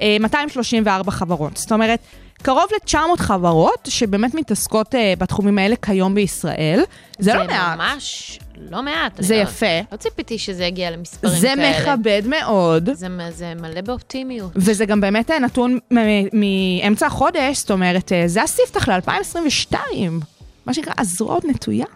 [0.03, 1.57] אה, 234 חברות.
[1.57, 2.01] זאת אומרת,
[2.43, 6.81] קרוב ל-900 חברות שבאמת מתעסקות אה, בתחומים האלה כיום בישראל.
[7.19, 7.77] זה לא מעט.
[7.79, 8.39] ממש
[8.71, 9.13] לא מעט.
[9.19, 9.67] זה אני לא- יפה.
[9.93, 11.81] לא ציפיתי שזה יגיע למספרים זה כאלה.
[11.97, 12.91] מכבד מאוד.
[12.95, 14.53] זה, זה מלא באופטימיות.
[14.57, 15.79] וזה גם באמת אה, נתון
[16.33, 19.75] מאמצע החודש, זאת אומרת, אה, זה הספתח ל-2022.
[20.67, 21.87] מה שנקרא, הזרועות נטויה.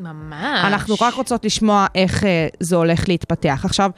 [0.00, 0.60] ממש.
[0.64, 3.60] אנחנו רק רוצות לשמוע איך אה, זה הולך להתפתח.
[3.64, 3.90] עכשיו,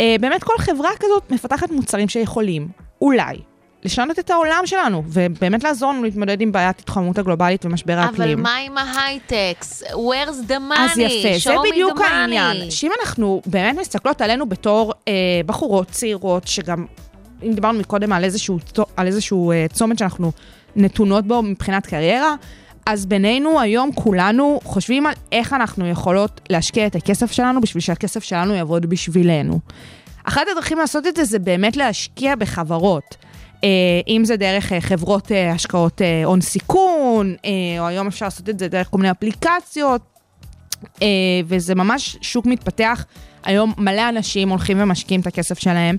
[0.00, 2.68] אה, באמת כל חברה כזאת מפתחת מוצרים שיכולים,
[3.02, 3.36] אולי,
[3.84, 8.42] לשנות את העולם שלנו, ובאמת לעזור לנו להתמודד עם בעיית התחממות הגלובלית ומשבר אבל האקלים.
[8.42, 9.82] מה עם ההייטקס?
[9.82, 10.78] Where's the money?
[10.78, 12.00] אז יפה, זה Show me בדיוק.
[12.00, 12.70] העניין.
[12.70, 15.12] שאם אנחנו באמת מסתכלות עלינו בתור אה,
[15.46, 16.86] בחורות צעירות, שגם,
[17.42, 18.58] אם דיברנו מקודם על איזשהו,
[18.96, 20.32] על איזשהו אה, צומת שאנחנו
[20.76, 22.34] נתונות בו מבחינת קריירה,
[22.86, 28.24] אז בינינו היום כולנו חושבים על איך אנחנו יכולות להשקיע את הכסף שלנו בשביל שהכסף
[28.24, 29.60] שלנו יעבוד בשבילנו.
[30.24, 33.16] אחת הדרכים לעשות את זה זה באמת להשקיע בחברות.
[33.64, 33.68] אה,
[34.08, 37.34] אם זה דרך אה, חברות אה, השקעות הון סיכון,
[37.78, 40.02] או היום אפשר לעשות את זה דרך כל מיני אפליקציות,
[41.46, 43.04] וזה ממש שוק מתפתח.
[43.44, 45.96] היום מלא אנשים הולכים ומשקיעים את הכסף שלהם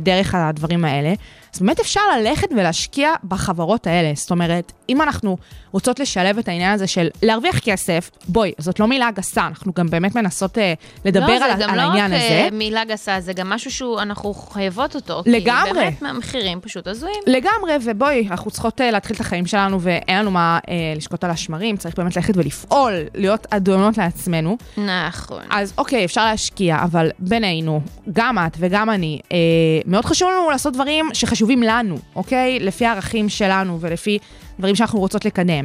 [0.00, 1.14] דרך הדברים האלה.
[1.54, 4.12] אז באמת אפשר ללכת ולהשקיע בחברות האלה.
[4.14, 5.36] זאת אומרת, אם אנחנו
[5.72, 9.86] רוצות לשלב את העניין הזה של להרוויח כסף, בואי, זאת לא מילה גסה, אנחנו גם
[9.86, 12.28] באמת מנסות אה, לדבר לא, על, זה גם על לא העניין רק הזה.
[12.28, 15.22] אה, מילה גסה, זה גם משהו שאנחנו חייבות אותו.
[15.26, 15.68] לגמרי.
[15.68, 17.22] כי באמת המחירים פשוט הזויים.
[17.26, 21.30] לגמרי, ובואי, אנחנו צריכות uh, להתחיל את החיים שלנו, ואין לנו מה uh, לשקוט על
[21.30, 24.56] השמרים, צריך באמת ללכת ולפעול, להיות אדונות לעצמנו.
[24.76, 25.42] נכון.
[25.50, 27.80] אז אוקיי, אפשר להשקיע, אבל בינינו,
[28.12, 29.38] גם את וגם אני, אה,
[29.86, 31.10] מאוד חשוב לנו לעשות דברים
[31.48, 32.60] שחשובים לנו, אוקיי?
[32.60, 34.18] לפי הערכים שלנו ולפי
[34.58, 35.64] דברים שאנחנו רוצות לקדם.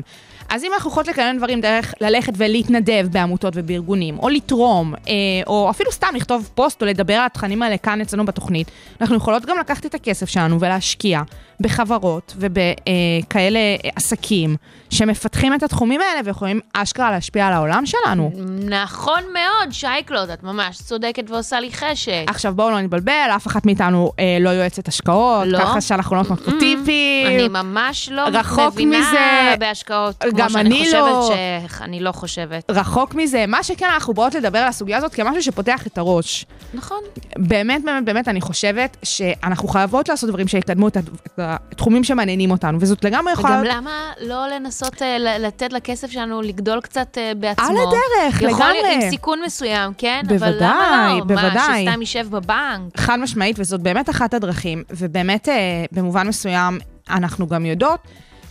[0.49, 5.13] אז אם אנחנו יכולות לקדם דברים דרך ללכת ולהתנדב בעמותות ובארגונים, או לתרום, אה,
[5.47, 9.45] או אפילו סתם לכתוב פוסט או לדבר על התכנים האלה כאן אצלנו בתוכנית, אנחנו יכולות
[9.45, 11.21] גם לקחת את הכסף שלנו ולהשקיע
[11.59, 13.59] בחברות ובכאלה
[13.95, 14.55] עסקים
[14.89, 18.31] שמפתחים את התחומים האלה ויכולים אשכרה להשפיע על העולם שלנו.
[18.69, 22.23] נכון מאוד, שייקלוט, את ממש צודקת ועושה לי חשק.
[22.27, 25.57] עכשיו בואו לא נתבלבל, אף אחת מאיתנו אה, לא יועצת השקעות, לא.
[25.57, 27.27] ככה שאנחנו לא נותנות פה טיפים.
[27.27, 28.23] אני ממש לא
[28.67, 29.55] מבינה מזה.
[29.59, 31.21] בהשקעות, כמו שאני אני לא.
[31.21, 31.81] חושבת ש...
[31.81, 32.71] אני לא חושבת.
[32.71, 36.45] רחוק מזה, מה שכן אנחנו באות לדבר על הסוגיה הזאת כמשהו שפותח את הראש.
[36.73, 36.97] נכון.
[37.37, 40.97] באמת, באמת, באמת, אני חושבת שאנחנו חייבות לעשות דברים שיקדמו את
[41.45, 43.61] התחומים שמעניינים אותנו, וזאת לגמרי יכולה...
[43.61, 47.65] וגם למה לא לנסות אה, לתת לכסף שלנו לגדול קצת אה, בעצמו?
[47.65, 48.73] על הדרך, יכול לגמרי.
[48.73, 50.21] להיות עם סיכון מסוים, כן?
[50.27, 51.19] אבל בוודאי, למה לא?
[51.19, 51.85] מה, בוודאי.
[51.85, 52.97] שסתם יישב בבנק?
[52.99, 56.79] חד משמעית, וזאת באמת אחת הדרכים, ובאמת, אה, במובן מסוים,
[57.09, 57.99] אנחנו גם יודעות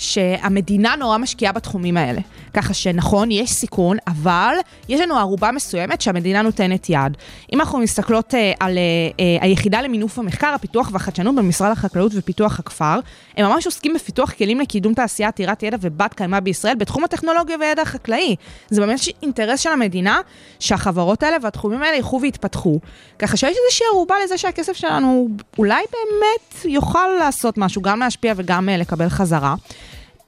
[0.03, 2.21] שהמדינה נורא משקיעה בתחומים האלה.
[2.55, 4.55] ככה שנכון, יש סיכון, אבל
[4.89, 7.17] יש לנו ערובה מסוימת שהמדינה נותנת יד.
[7.53, 8.83] אם אנחנו מסתכלות אה, על אה,
[9.21, 13.01] אה, היחידה למינוף המחקר, הפיתוח והחדשנות במשרד החקלאות ופיתוח הכפר,
[13.37, 17.83] הם ממש עוסקים בפיתוח כלים לקידום תעשייה עתירת ידע ובת קיימא בישראל בתחום הטכנולוגיה והידע
[17.83, 18.37] החקלאי.
[18.71, 20.21] זה באמת אינטרס של המדינה
[20.59, 22.81] שהחברות האלה והתחומים האלה ילכו ויתפתחו.
[23.19, 28.69] ככה שיש איזושהי ערובה לזה שהכסף שלנו אולי באמת יוכל לעשות משהו, גם להשפיע וגם
[28.69, 29.55] אה, לקבל חזרה.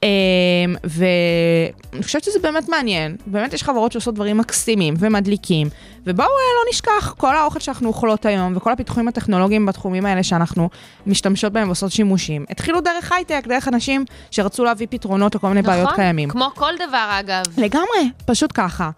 [0.05, 3.15] אמ, ואני חושבת שזה באמת מעניין.
[3.25, 5.67] באמת יש חברות שעושות דברים מקסימים ומדליקים.
[6.05, 10.69] ובואו אה, לא נשכח, כל האוכל שאנחנו אוכלות היום וכל הפיתוחים הטכנולוגיים בתחומים האלה שאנחנו
[11.07, 15.89] משתמשות בהם ועושות שימושים, התחילו דרך הייטק, דרך אנשים שרצו להביא פתרונות לכל מיני בעיות
[15.95, 16.29] קיימים.
[16.29, 17.43] כמו כל דבר, אגב.
[17.57, 18.89] לגמרי, פשוט ככה.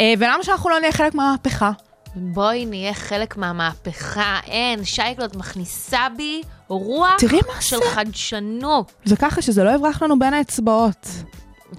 [0.00, 1.70] אה, ולמה שאנחנו לא נהיה חלק מהמהפכה?
[2.16, 4.38] בואי נהיה חלק מהמהפכה.
[4.46, 7.82] אין, שייקלוט מכניסה בי רוח תראי מה של זה.
[7.94, 8.92] חדשנות.
[9.06, 11.08] וככה שזה לא יברח לנו בין האצבעות.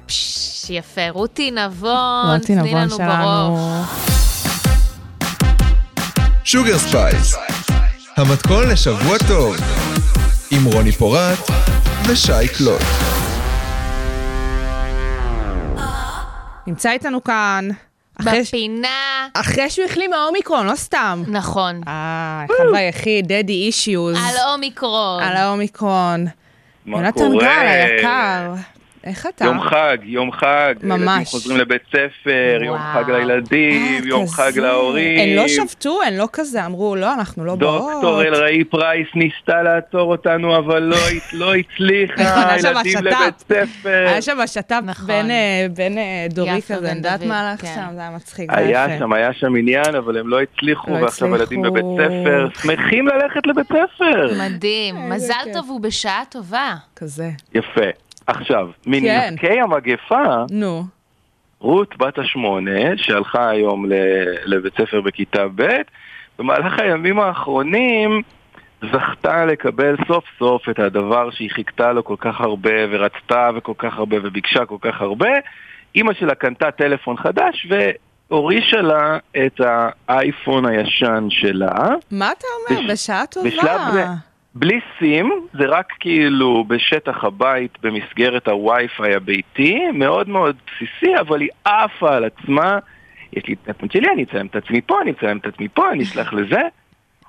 [0.05, 1.09] פש, יפה.
[1.09, 3.81] רותי נבון, רותי תני נבון לנו שלנו.
[6.43, 7.35] Sugar Spice,
[8.17, 9.55] המתכון לשבוע טוב,
[10.51, 11.39] עם רוני פורט
[12.07, 12.81] ושי קלוט.
[16.67, 17.69] נמצא איתנו כאן,
[18.19, 18.47] אחרי, ש...
[18.47, 19.27] בפינה.
[19.33, 21.23] אחרי שהוא החלים מהאומיקרון, לא סתם.
[21.27, 21.81] נכון.
[21.87, 24.17] אה, אחד והיחיד, Daddy Issues.
[24.17, 25.23] על אומיקרון.
[25.23, 26.25] על האומיקרון.
[26.85, 27.43] מה יונתן קורה?
[27.43, 28.53] גל היקר,
[29.05, 29.45] איך אתה?
[29.45, 30.73] יום חג, יום חג.
[30.83, 31.07] ממש.
[31.07, 33.03] ילדים חוזרים לבית ספר, יום וואו.
[33.03, 34.33] חג לילדים, אה, יום כזה.
[34.33, 35.19] חג להורים.
[35.19, 37.91] הן לא שבתו, הן לא כזה, אמרו, לא, אנחנו לא באות.
[37.93, 40.97] דוקטור אלראי פרייס ניסתה לעצור אותנו, אבל לא,
[41.33, 43.01] לא נכון, הצליחה, שם ילדים השת"פ.
[43.01, 44.05] לבית ספר.
[44.07, 45.07] היה שם השת"פ נכון.
[45.07, 47.73] בין, אה, בין אה, דורי כזה, אני יודעת מה הלך כן.
[47.75, 48.49] שם, זה היה מצחיק.
[48.53, 48.99] היה.
[48.99, 51.85] שם, היה שם עניין, אבל הם לא הצליחו, לא ועכשיו הילדים בבית.
[51.97, 54.33] ספר שמחים ללכת לבית ספר.
[54.39, 55.09] מדהים.
[55.09, 55.33] מזל.
[55.53, 56.75] טוב ובשעה טובה.
[56.95, 57.29] כזה.
[57.53, 58.04] יפה.
[58.27, 58.91] עכשיו, כן.
[58.91, 60.83] מנזקי המגפה, נו,
[61.59, 63.93] רות בת השמונה, שהלכה היום ל-
[64.45, 65.67] לבית ספר בכיתה ב',
[66.39, 68.21] במהלך הימים האחרונים
[68.91, 73.97] זכתה לקבל סוף סוף את הדבר שהיא חיכתה לו כל כך הרבה ורצתה וכל כך
[73.97, 75.29] הרבה וביקשה כל כך הרבה.
[75.95, 77.67] אימא שלה קנתה טלפון חדש
[78.29, 79.61] והורישה לה את
[80.07, 81.71] האייפון הישן שלה.
[82.11, 82.81] מה אתה אומר?
[82.81, 83.49] בש- בשעה טובה.
[83.49, 84.05] בשלב זה,
[84.55, 91.49] בלי סים, זה רק כאילו בשטח הבית במסגרת הווי-פיי הביתי, מאוד מאוד בסיסי, אבל היא
[91.65, 92.79] עפה על עצמה.
[93.33, 95.91] יש לי את הטלפון שלי, אני אצלם את עצמי פה, אני אצלם את עצמי פה,
[95.91, 96.61] אני אשלח לזה.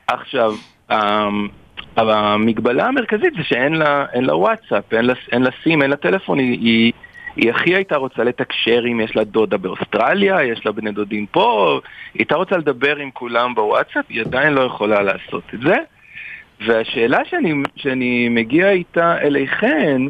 [0.06, 0.54] עכשיו,
[0.90, 1.48] אמ,
[1.96, 5.96] המגבלה המרכזית זה שאין לה, אין לה וואטסאפ, אין לה, אין לה סים, אין לה
[5.96, 6.92] טלפון, היא, היא,
[7.36, 11.80] היא הכי הייתה רוצה לתקשר אם יש לה דודה באוסטרליה, יש לה בני דודים פה,
[12.14, 15.76] היא הייתה רוצה לדבר עם כולם בוואטסאפ, היא עדיין לא יכולה לעשות את זה.
[16.66, 20.02] והשאלה שאני, שאני מגיע איתה אליכן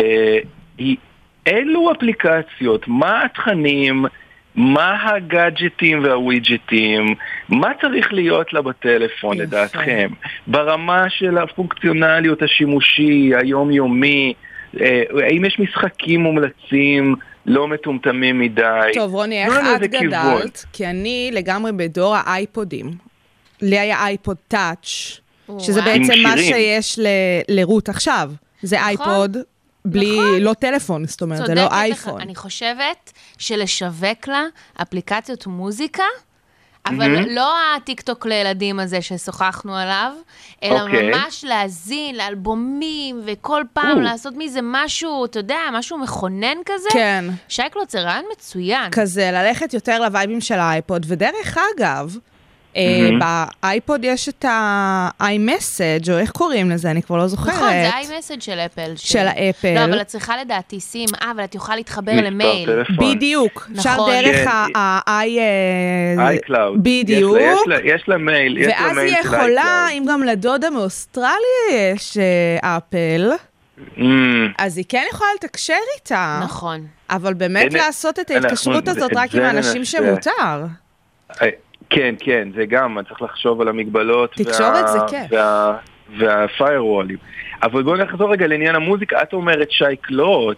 [0.00, 0.38] אה,
[0.78, 0.96] היא
[1.46, 4.04] אילו אפליקציות, מה התכנים,
[4.54, 7.14] מה הגאדג'טים והווידג'טים,
[7.48, 9.42] מה צריך להיות לה בטלפון יפה.
[9.42, 10.08] לדעתכם,
[10.46, 14.34] ברמה של הפונקציונליות השימושי, היומיומי,
[14.80, 17.14] אה, האם יש משחקים מומלצים
[17.46, 18.90] לא מטומטמים מדי?
[18.94, 20.38] טוב, רוני, איך את איזה כיוון.
[20.38, 20.64] גדלת?
[20.72, 22.90] כי אני לגמרי בדור האייפודים.
[23.62, 25.20] לי היה אייפוד טאץ',
[25.58, 25.82] שזה.
[25.82, 26.36] בעצם מה.
[26.36, 27.06] שיש ל-
[27.48, 28.32] לרות עכשיו.
[28.62, 29.36] זה אייפוד
[29.84, 30.40] בלי, נכון.
[30.40, 31.72] לא טלפון, זאת אומרת, זה לא לך.
[31.72, 32.20] אייפון.
[32.20, 34.42] אני חושבת שלשווק לה
[34.82, 36.02] אפליקציות מוזיקה,
[36.86, 37.26] אבל מהמם.
[37.28, 40.12] לא הטיקטוק לילדים הזה ששוחחנו עליו,
[40.62, 41.10] אלא אוקיי.
[41.10, 44.00] ממש להאזין לאלבומים, וכל פעם או.
[44.02, 46.88] לעשות מזה משהו, אתה יודע, משהו מכונן כזה.
[46.92, 47.24] כן.
[47.48, 48.90] שייקלוט זה רעיון מצוין.
[48.92, 52.16] כזה, ללכת יותר לווייבים של האייפוד, ודרך אגב,
[52.76, 53.08] אה,
[53.62, 57.54] באייפוד יש את ה-iMessage, או איך קוראים לזה, אני כבר לא זוכרת.
[57.54, 58.92] נכון, זה iMessage של אפל.
[58.96, 59.74] של האפל.
[59.74, 62.66] לא, אבל את צריכה לדעתי סים, אה, אבל את יכולה להתחבר למייל.
[62.66, 62.96] טלפון.
[63.16, 64.10] בדיוק, אפשר נכון.
[64.10, 64.50] דרך כן.
[64.76, 65.38] ה-i...
[66.36, 66.78] iCloud.
[66.82, 67.36] בדיוק.
[67.40, 69.86] יש לה, יש לה, יש לה מייל, יש לה ואז מייל היא יכולה.
[69.92, 73.30] אם גם לדודה מאוסטרליה יש אה, אפל,
[73.96, 74.02] אממ,
[74.58, 76.40] אז היא כן יכולה לתקשר איתה.
[76.44, 76.86] נכון.
[77.10, 79.84] אבל באמת לעשות את ההתקשרות הזאת את רק עם האנשים.
[79.84, 80.64] שמותר.
[81.90, 84.32] כן, כן, זה גם, אני צריך לחשוב על המגבלות.
[84.34, 85.26] תקשורת זה כיף.
[85.32, 85.76] וה,
[86.18, 87.16] והפיירוולים.
[87.62, 89.22] אבל בואו נחזור רגע לעניין המוזיקה.
[89.22, 90.56] את אומרת, שי קלוט,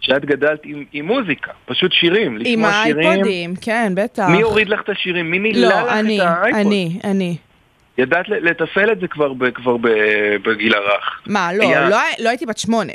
[0.00, 3.08] שאת גדלת עם, עם מוזיקה, פשוט שירים, עם לשמוע שירים.
[3.08, 4.26] האייפודים, כן, בטח.
[4.28, 5.30] מי הוריד לך את השירים?
[5.30, 6.60] מי מילא לא, לך אני, את האייפוד?
[6.66, 7.36] אני, אני.
[7.98, 9.88] ידעת לתפעל את זה כבר, ב, כבר ב,
[10.44, 11.20] בגיל הרך.
[11.26, 12.92] מה, לא, היה- לא, לא הייתי בת שמונה.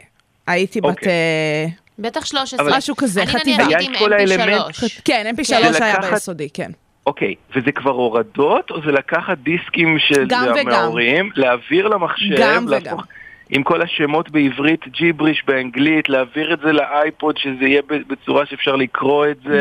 [0.47, 0.89] הייתי בת...
[0.89, 1.07] אוקיי.
[1.09, 1.65] אה,
[1.99, 2.65] בטח 13.
[2.67, 3.57] אבל- משהו כזה, אני חטיבה.
[3.57, 5.01] נניח היה הייתי את כל עם האלמנט- mp3.
[5.05, 6.71] כן, mp3 זה היה ביסודי, כן.
[7.09, 10.65] אוקיי, וזה כבר הורדות, או זה לקחת דיסקים של גם וגם.
[10.65, 13.18] מההורים, להעביר למחשב, גם להפוך- וגם.
[13.51, 19.25] עם כל השמות בעברית, ג'יבריש באנגלית, להעביר את זה לאייפוד, שזה יהיה בצורה שאפשר לקרוא
[19.31, 19.59] את זה,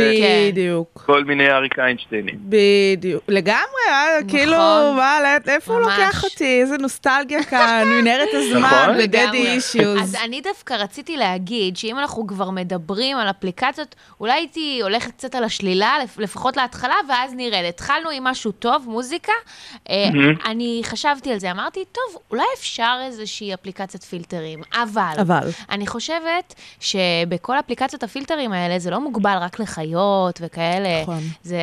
[0.51, 1.03] בדיוק.
[1.07, 2.35] כל מיני אריק איינשטיינים.
[2.43, 3.23] בדיוק.
[3.29, 4.57] לגמרי, אה, כאילו,
[4.97, 5.81] מה, איפה הוא.
[5.81, 6.61] לוקח אותי?
[6.61, 8.95] איזה נוסטלגיה כאן, מנהרת הזמן, נכון?
[8.99, 9.53] ודדי לגמרי.
[9.53, 10.01] אישיוז.
[10.03, 15.35] אז אני דווקא רציתי להגיד שאם אנחנו כבר מדברים על אפליקציות, אולי הייתי הולכת קצת
[15.35, 17.65] על השלילה, לפ- לפחות להתחלה, ואז נרד.
[17.69, 19.33] התחלנו עם משהו טוב, מוזיקה.
[19.91, 19.95] אה,
[20.45, 25.15] אני חשבתי על זה, אמרתי, טוב, אולי אפשר איזושהי אפליקציית פילטרים, אבל...
[25.21, 25.49] אבל.
[25.71, 31.03] אני חושבת שבכל אפליקציות הפילטרים האלה, זה לא מוגבל רק לחיות וכאלה.
[31.03, 31.21] נכון.
[31.43, 31.59] זה...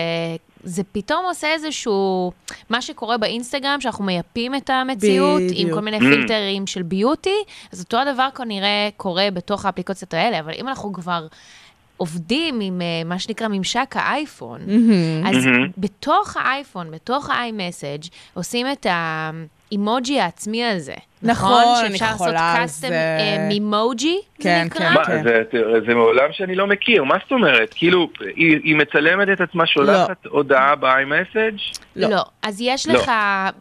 [0.67, 2.32] זה פתאום עושה איזשהו,
[2.69, 5.73] מה שקורה באינסטגרם, שאנחנו מייפים את המציאות עם בדיוק.
[5.73, 5.99] כל מיני.
[5.99, 11.28] פילטרים של ביוטי, אז אותו הדבר כנראה קורה בתוך האפליקציות האלה, אבל אם אנחנו כבר
[11.97, 14.62] עובדים עם אה, מה שנקרא ממשק האייפון,
[15.25, 15.67] אז מהמם.
[15.78, 19.32] בתוך האייפון, בתוך ה-iMessage, עושים את ה...
[19.71, 20.93] האימוג'י העצמי הזה.
[21.21, 23.45] נכון, אני שאפשר לעשות על קאסטם זה.
[23.47, 24.80] מימוג'י, זה כן, נקרא?
[24.80, 25.23] כן, מה, כן.
[25.23, 25.43] זה,
[25.88, 27.73] זה מעולם שאני לא מכיר, מה זאת אומרת?
[27.75, 31.80] כאילו, היא, היא מצלמת את עצמה, שולחת הודעה ב-iMessage?
[31.95, 32.10] לא.
[32.10, 32.21] לא.
[32.41, 32.93] אז יש לא.
[32.93, 33.12] לך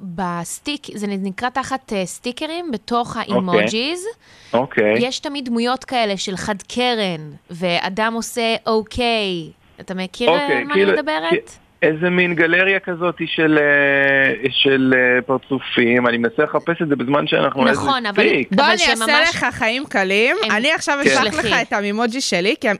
[0.00, 4.06] בסטיק, זה נקרא תחת אה, סטיקרים, בתוך האימוג'יז,
[4.52, 4.94] אוקיי.
[4.98, 9.50] יש תמיד דמויות כאלה של חד קרן, ואדם עושה אוקיי.
[9.80, 11.63] אתה מכיר אה, אוקיי, על מה כאילו, אני מדברת?
[11.84, 17.26] איזה מין גלריה כזאת של, אה, של אה, פרצופים, אני מנסה לחפש את זה בזמן
[17.26, 17.64] שאנחנו...
[17.64, 18.22] נכון, אבל-.
[18.50, 21.10] בוא אבל אני אעשה שממש- לך חיים קלים, הם- אני עכשיו כן.
[21.10, 21.54] אשלח לך.
[21.62, 22.78] את המימוג'י שלי, כי אני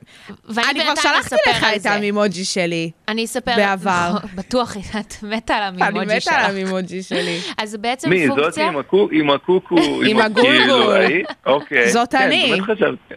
[0.85, 1.87] כבר שלחתי לך את.
[1.87, 2.91] המימוג'י שלי.
[3.09, 3.53] אני אספר...
[3.57, 4.11] בעבר.
[4.39, 6.51] בטוח, את מתה על אני המימוג'י מתה על שלך.
[6.51, 7.39] המימוג'י שלי.
[7.63, 8.69] אז בעצם מי, פונקציה...
[8.69, 9.77] עם הקו- עם הקוקו?
[10.09, 10.93] עם הגולגול.
[10.97, 11.25] ההיא?
[11.47, 11.89] אוקיי.
[11.91, 12.59] זאת כן, אני.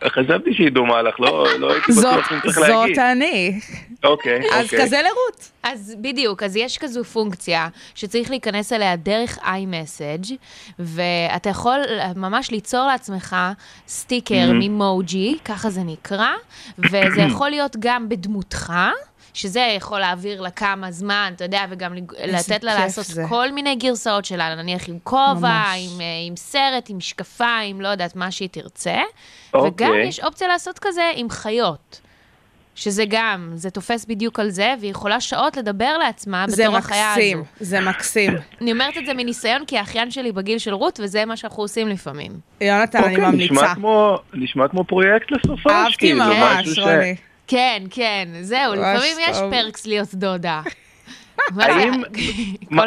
[0.10, 3.00] חשבתי- שהיא דומה לך, לא לא הייתי זאת בטוח אם צריך זאת להגיד.
[3.00, 3.60] אני.
[4.04, 4.82] אוקיי, אז אוקיי.
[4.82, 5.52] כזה לרות.
[5.78, 10.32] אז בדיוק, אז יש כזו פונקציה שצריך להיכנס אליה דרך iMessage,
[10.80, 11.80] ואתה יכול
[12.16, 13.36] ממש ליצור לעצמך
[13.88, 16.32] סטיקר ממוג'י, ככה זה נקרא,
[16.78, 18.74] וזה יכול להיות גם בדמותך.
[19.34, 21.94] שזה יכול להעביר לה כמה זמן, אתה יודע, וגם
[22.26, 23.24] לתת לה לעשות זה.
[23.30, 25.50] כל מיני גרסאות שלה, נניח עם כובע.
[25.50, 29.02] עם, אה, עם סרט, עם משקפיים, לא יודעת, מה שהיא תרצה.
[29.54, 29.88] אוקיי.
[29.88, 32.02] וגם יש אופציה לעשות כזה עם חיות.
[32.78, 37.12] שזה גם, זה תופס בדיוק על זה, והיא יכולה שעות לדבר לעצמה זה בתור החיה
[37.14, 37.20] הזו.
[37.20, 38.34] מקסים, זה מקסים.
[38.62, 41.88] אני אומרת את זה מניסיון, כי האחיין שלי בגיל של רות, וזה מה שאנחנו עושים
[41.88, 42.32] לפעמים.
[42.62, 43.76] יונתן, אני אוקיי, נשמע ממליצה.
[43.76, 47.16] כמו- נשמע כמו פרויקט לסופש, אהבתי כאילו, ממש, משהו ש- רוני.
[47.48, 49.38] כן, כן, זהו, לפעמים יש.
[49.52, 50.62] פרקס להיות דודה.
[51.56, 52.02] מה האם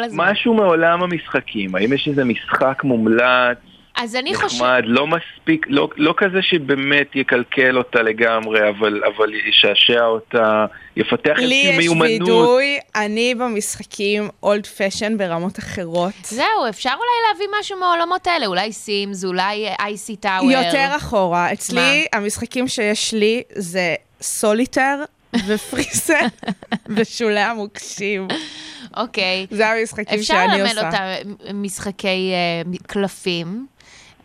[0.09, 0.15] זה?
[0.15, 3.57] משהו מעולם המשחקים, האם יש איזה משחק מומלץ,
[4.01, 4.61] אז אני חושבת...
[4.61, 11.33] נחמד, לא מספיק, לא, לא כזה שבאמת יקלקל אותה לגמרי, אבל, אבל ישעשע אותה, יפתח
[11.37, 12.29] לי איזושהי יש מיומנות.
[12.29, 16.13] וידוי, אני במשחקים אולד פשן ברמות אחרות.
[16.23, 20.51] זהו, אפשר אולי להביא משהו מהעולמות האלה, אולי סימס, אולי אייסי טאוור.
[20.51, 21.53] יותר אחורה.
[21.53, 25.03] אצלי, המשחקים שיש לי זה סוליטר
[25.47, 26.19] ופריסה
[26.95, 28.27] ושולי המוקשים.
[28.97, 29.47] אוקיי.
[29.51, 30.85] זה המשחקים אפשר שאני ללמד עושה.
[30.85, 31.15] אותה
[31.53, 33.67] משחקי אה, קלפים.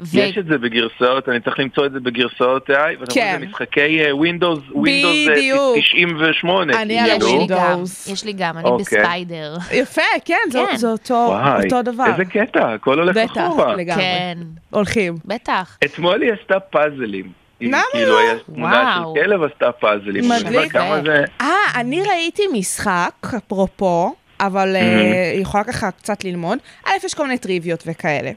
[0.00, 3.36] ו- יש את זה בגרסאות, אני צריך למצוא את זה בגרסאות AI, ואתה כן.
[3.40, 5.76] זה משחקי אה, Windows, Windows אה, בדיוק.
[5.78, 6.82] 98.
[6.82, 7.46] אני יש על כאילו.
[7.48, 8.12] גם, Windows.
[8.12, 8.98] יש לי גם, אני אוקיי.
[8.98, 9.56] בספיידר.
[9.72, 10.76] יפה, כן, זה- כן.
[10.76, 12.04] זה אותו וואי, אותו דבר.
[12.12, 13.74] איזה קטע, הכל הולך בטח, אחורה.
[13.76, 14.02] לגמרי.
[14.02, 14.38] כן,
[14.70, 15.14] הולכים.
[15.24, 15.78] בטח.
[15.84, 17.32] אתמול היא עשתה פאזלים.
[17.60, 18.18] למה כאילו לא?
[18.18, 19.14] היה תמונה וואו.
[19.16, 20.24] של כלב עשתה פאזלים.
[20.28, 20.72] מדליק.
[21.04, 21.24] זה...
[21.40, 26.58] אה, אני ראיתי משחק, אפרופו, אבל אה, היא יכולה ככה קצת ללמוד.
[26.86, 28.30] א', יש כל מיני טריוויות וכאלה.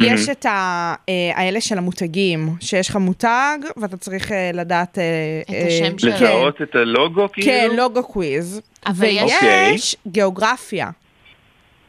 [0.00, 4.98] יש את ה- אה, האלה של המותגים, שיש לך מותג, ואתה צריך אה, לדעת...
[4.98, 5.04] אה,
[5.42, 6.10] את אה, השם שלו.
[6.12, 6.16] כן.
[6.24, 7.46] לזהות את הלוגו כאילו?
[7.46, 8.60] כן, לוגו קוויז.
[8.86, 10.90] אבל יש- ויש גיאוגרפיה.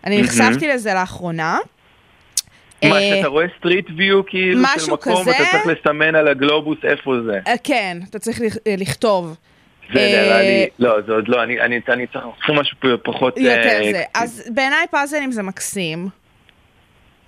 [0.03, 1.57] אני נחשפתי לזה לאחרונה.
[2.85, 5.31] מה, שאתה רואה Street View כאילו של מקום, כזה?
[5.31, 7.39] ואתה צריך לסמן על הגלובוס איפה זה.
[7.63, 9.35] כן, אתה צריך לכ- לכתוב.
[9.93, 13.37] זה אה, נראה לי, לא, זה עוד לא, אני אני- אני צריך לעשות משהו פחות...
[13.37, 14.03] יותר אה, זה.
[14.13, 16.09] אז בעיניי פאזלים זה מקסים.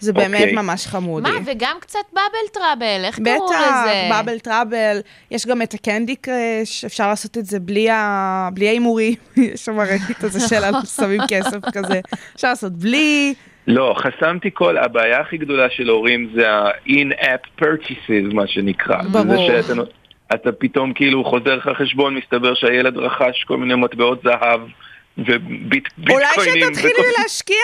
[0.01, 0.53] זה באמת אוקיי.
[0.55, 1.29] ממש חמודי.
[1.31, 2.21] מה, וגם קצת Bubble
[2.53, 4.07] Trouble, איך קראו בטח, לזה?
[4.09, 4.99] Bubble Trouble,
[5.31, 9.65] יש גם את ה Candy Crush, אפשר לעשות את זה בלי ה- בלי ההימורים, יש
[9.65, 11.99] שם ראיתי את זה שלנו, שמים כסף כזה,
[12.35, 13.33] אפשר לעשות בלי,
[13.67, 19.01] לא, חסמתי כל, הבעיה הכי גדולה של הורים זה ה-in-app purchases, מה שנקרא.
[19.11, 19.25] ברור.
[19.51, 19.81] זה שאתה
[20.33, 24.61] אתה פתאום כאילו חוזר לך חשבון, מסתבר שהילד רכש כל מיני מטבעות זהב
[25.17, 26.11] וביטקוינים.
[26.11, 27.55] אולי שתתחילי להשקיע,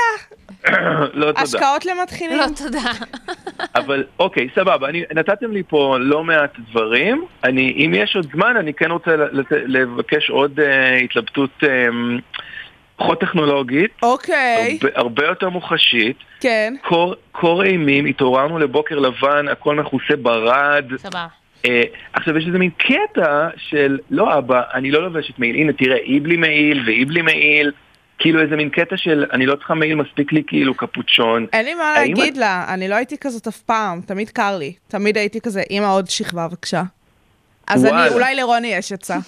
[1.14, 1.42] לא תודה.
[1.42, 2.38] השקעות למתחילים.
[2.38, 2.92] לא, תודה.
[3.80, 7.26] אבל אוקיי, סבבה, אני, נתתם לי פה לא מעט דברים.
[7.44, 11.68] אני, אם יש עוד זמן, אני כן רוצה לת, לבקש עוד uh, התלבטות um,
[12.96, 16.18] פחות טכנולוגית, אוקיי, הרבה, הרבה יותר מוחשית.
[16.40, 20.86] כן, קור, קור אימים, התעוררנו לבוקר לבן, הכל מכוסה ברד.
[20.98, 21.28] סבבה.
[21.66, 21.82] אה,
[22.14, 26.22] עכשיו יש איזה מין קטע של, לא אבא, אני לא לובשת מעיל, הנה תראה, היא
[26.22, 27.72] בלי מעיל והיא בלי מעיל.
[28.20, 31.46] כאילו איזה מין קטע של, אני לא צריכה מעיל, מספיק לי כאילו קפוצ'ון.
[31.54, 34.74] אין לי מה להגיד את- לה, אני לא הייתי כזאת אף פעם, תמיד קר לי,
[34.88, 36.84] תמיד הייתי כזה, אמא עוד שכבה בבקשה.
[37.68, 38.14] אז אני, וואלה.
[38.14, 39.18] אולי לרוני יש עצה.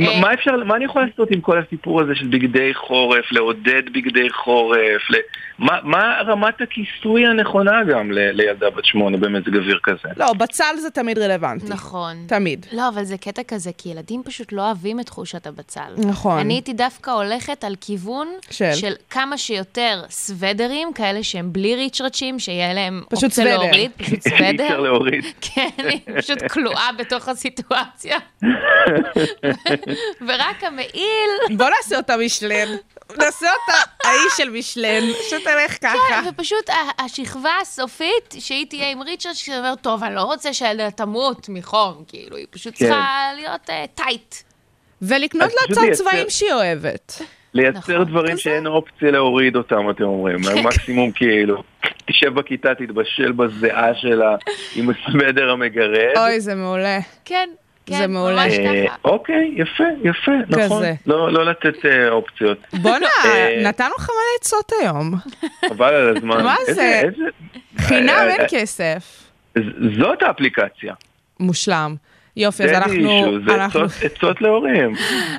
[0.00, 3.32] מה- אה, מה אפשר, מה אני יכול לעשות עם כל הסיפור הזה של בגדי חורף,
[3.32, 5.14] לעודד בגדי חורף, ל...
[5.58, 10.08] מה, מה רמת הכיסוי הנכונה גם ל, לילדה בת שמונה במזג אוויר כזה?
[10.16, 11.66] לא, בצל זה תמיד רלוונטי.
[11.68, 12.16] נכון.
[12.28, 12.66] תמיד.
[12.72, 15.92] לא, אבל זה קטע כזה, כי ילדים פשוט לא אוהבים את תחושת הבצל.
[15.96, 16.38] נכון.
[16.38, 18.72] אני הייתי דווקא הולכת על כיוון של?
[18.72, 23.62] של כמה שיותר סוודרים, כאלה שהם בלי ריצ'רצ'ים, שיהיה להם פשוט אופציה סוודר.
[23.62, 24.80] להוריד, פשוט אי אפשר סוודר.
[24.80, 25.24] להוריד.
[25.54, 28.18] כן, אני פשוט כלואה בתוך הסיטואציה.
[30.28, 32.68] ורק המעיל, בוא נעשה אותה משלן.
[33.18, 35.00] נעשה אותה האיש של משלן,
[35.30, 35.96] שתלך ככה.
[36.08, 41.48] כן, ופשוט השכבה הסופית, שהיא תהיה עם ריצ'רד, שאומר, טוב, אני לא רוצה שהילדה תמות
[41.48, 42.84] מחום, כאילו, היא פשוט כן.
[42.86, 43.06] צריכה
[43.36, 44.34] להיות אה, טייט.
[45.02, 47.22] ולקנות אז לה לייצר- צבעים שהיא אוהבת.
[47.54, 48.40] לייצר נכון, דברים כזה.
[48.42, 50.36] שאין אופציה להוריד אותם, אתם אומרים.
[50.64, 51.62] מקסימום כאילו,
[52.06, 54.36] תשב בכיתה, תתבשל בזיעה שלה
[54.76, 56.16] עם הסוודר המגרד.
[56.16, 56.98] אוי, זה מעולה.
[57.24, 57.48] כן,
[57.86, 58.44] כן, זה מעולה.
[58.44, 58.96] ממש אה, ככה.
[59.04, 60.82] אוקיי, יפה, יפה, נכון.
[61.06, 62.58] לא לא לתת אה, אופציות.
[62.72, 65.14] בואנה, אה, נתנו לך מלא עצות היום.
[65.68, 66.44] חבל על הזמן.
[66.44, 67.00] מה איזה- זה?
[67.04, 67.22] איזה-
[67.78, 69.22] חינם אה, אין אה, כסף.
[69.98, 70.94] זאת האפליקציה.
[71.40, 71.94] מושלם.
[72.36, 72.94] יופי, אז אנחנו,
[73.48, 74.94] זה אנחנו, עצות- להורים.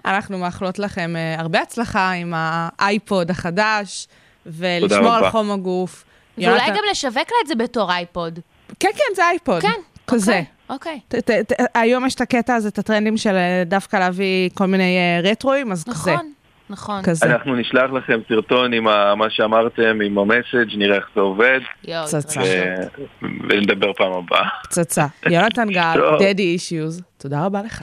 [0.06, 4.08] אנחנו מאחלות לכם אה, הרבה הצלחה עם האייפוד החדש,
[4.46, 5.30] ולשמור על.
[5.30, 6.04] חום הגוף.
[6.38, 8.40] ואולי גם לשווק לה את זה בתור אייפוד.
[8.80, 9.62] כן, כן, זה אייפוד.
[9.62, 9.72] כן,
[10.08, 10.42] כזה.
[10.70, 11.00] אוקיי.
[11.08, 14.66] ת- ת- ת- היום יש את הקטע הזה, את הטרנדים של אה, דווקא להביא כל
[14.66, 16.12] מיני אה, רטרואים, אז כזה.
[16.14, 16.32] נכון,
[16.70, 17.02] נכון.
[17.04, 17.26] כזה.
[17.26, 21.60] אנחנו נשלח לכם סרטון עם ה- מה שאמרתם, עם ה message, נראה איך זה עובד,
[21.88, 22.40] יואו, פצצה.
[22.42, 24.48] ו- ונדבר פעם הבאה.
[24.64, 25.06] פצצה.
[25.32, 26.00] יונתן גל.
[26.20, 27.82] Daddy Issues, תודה רבה לך.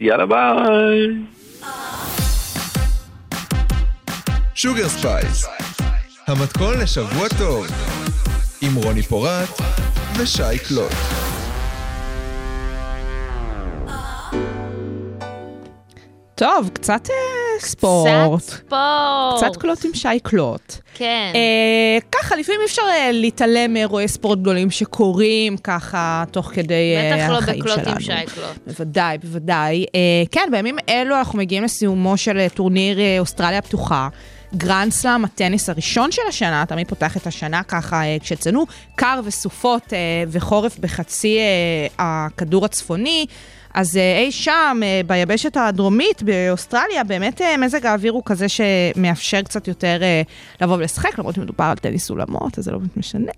[0.00, 1.08] יאללה ביי.
[4.54, 5.46] Sugar Spice,
[6.26, 7.66] המתכון לשבוע טוב,
[8.62, 9.48] עם רוני פורט
[10.18, 10.92] ושי קלוט.
[16.42, 18.42] טוב, קצת אה, ספורט.
[18.42, 19.36] קצת ספורט.
[19.36, 20.74] קצת קלוט עם שי קלוט.
[20.94, 21.32] כן.
[21.34, 27.16] אה, ככה, לפעמים אי אפשר אה, להתעלם מאירועי ספורט גדולים שקורים ככה תוך כדי אה,
[27.16, 27.90] בטח לא החיים בקלוט שלנו.
[27.90, 28.58] עם שי קלוט.
[28.66, 29.84] בוודאי, בוודאי.
[29.94, 34.08] אה, כן, בימים אלו אנחנו מגיעים לסיומו של אה, טורניר אה, אוסטרליה הפתוחה.
[34.54, 39.92] גרנד סלאם, הטניס הראשון של השנה, תמיד פותח את השנה ככה, אה, כשאצלנו קר וסופות
[40.28, 41.38] וחורף בחצי
[41.98, 43.26] הכדור הצפוני.
[43.74, 49.42] אז אה, אי שם, אה, ביבשת הדרומית, באוסטרליה, באמת אה, מזג האוויר הוא כזה שמאפשר
[49.42, 49.98] קצת יותר
[50.60, 53.32] לבוא ולשחק, למרות שמדובר על טניס אולמות, אז זה לא באמת משנה.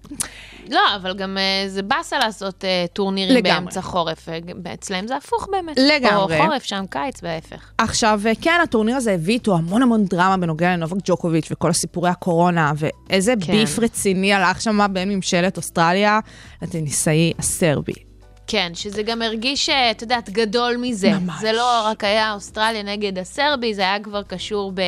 [0.70, 3.60] לא, אבל גם זה באסה לעשות טורנירים לגמרי.
[3.60, 4.28] באמצע חורף.
[4.74, 5.76] אצלם זה הפוך באמת.
[5.78, 6.38] לגמרי.
[6.38, 7.70] פה חורף, שם קיץ, וההפך.
[7.78, 12.72] עכשיו, כן, הטורניר הזה הביא איתו המון המון דרמה בנוגע לנובק ג'וקוביץ' וכל הסיפורי הקורונה,
[12.76, 13.52] ואיזה כן.
[13.52, 16.20] ביף רציני הלך שם בין ממשלת אוסטרליה
[16.62, 18.13] לטניסאי הסרבי.
[18.46, 21.10] כן, שזה גם הרגיש, אה, את יודעת, גדול מזה.
[21.10, 21.40] ממש.
[21.40, 24.80] זה לא רק היה אוסטרליה נגד הסרבי, זה היה כבר קשור ב...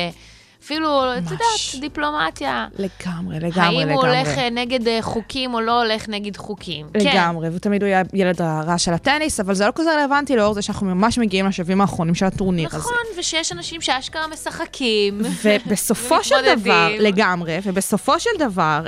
[0.63, 2.67] אפילו, את יודעת, דיפלומטיה.
[2.77, 4.19] לגמרי, לגמרי, האם הוא לגמרי.
[4.19, 6.87] הולך אה, נגד אה, חוקים או לא הולך נגד חוקים.
[6.93, 6.99] כן.
[6.99, 10.61] לגמרי, ותמיד הוא היה ילד הרע של הטניס, אבל זה לא כזה רלוונטי לאור זה
[10.61, 12.77] שאנחנו ממש מגיעים לשלבים האחרונים של הטורניר הזה.
[12.77, 15.21] נכון, ושיש אנשים שאשכרה משחקים.
[15.43, 16.35] ובסופו של.
[16.55, 18.85] דבר, לגמרי, ובסופו של דבר,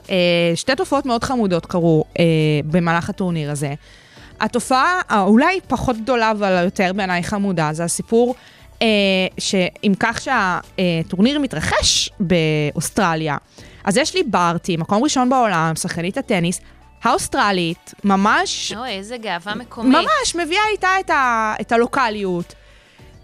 [0.55, 2.03] שתי תופעות מאוד חמודות קרו
[2.65, 3.73] במהלך הטורניר הזה.
[4.39, 8.35] התופעה האולי פחות גדולה, אבל יותר בעיניי חמודה, זה הסיפור
[8.81, 8.87] אה,
[9.37, 13.37] שעם כך שהטורניר מתרחש באוסטרליה,
[13.83, 16.61] אז יש לי ברטי, מקום ראשון בעולם, שחקנית הטניס,
[17.03, 19.97] האוסטרלית, ממש אוי, איזה גאווה מקומית.
[19.97, 22.53] ממש מביאה איתה את, ה, את הלוקאליות.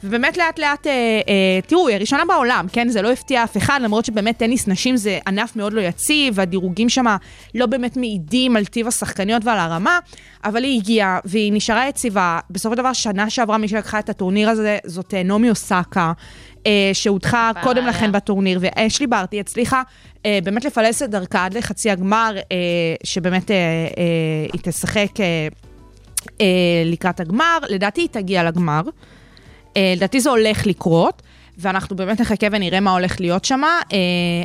[0.05, 0.91] ובאמת לאט לאט, אה,
[1.27, 2.89] אה, תראו, היא הראשונה בעולם, כן?
[2.89, 6.89] זה לא הפתיע אף אחד, למרות שבאמת טניס נשים זה ענף מאוד לא יציב, והדירוגים
[6.89, 7.05] שם
[7.55, 9.99] לא באמת מעידים על טיב השחקניות ועל הרמה,
[10.43, 12.39] אבל היא הגיעה, והיא נשארה יציבה.
[12.49, 16.13] בסופו של דבר, שנה שעברה מי שלקחה את הטורניר הזה, זאת אה, נעמי אוסקה.
[16.67, 17.85] אה, שהודחה קודם.
[17.85, 19.81] לכן בטורניר, ואשלי ברטי הצליחה
[20.25, 22.57] אה, באמת לפלס את דרכה עד לחצי הגמר, אה,
[23.03, 25.47] שבאמת אה, אה, היא תשחק אה,
[26.41, 26.45] אה,
[26.85, 28.81] לקראת הגמר, לדעתי היא תגיע לגמר.
[29.77, 31.21] אה, לדעתי זה הולך לקרות,
[31.57, 33.97] ואנחנו באמת נחכה ונראה מה הולך להיות שם, אה,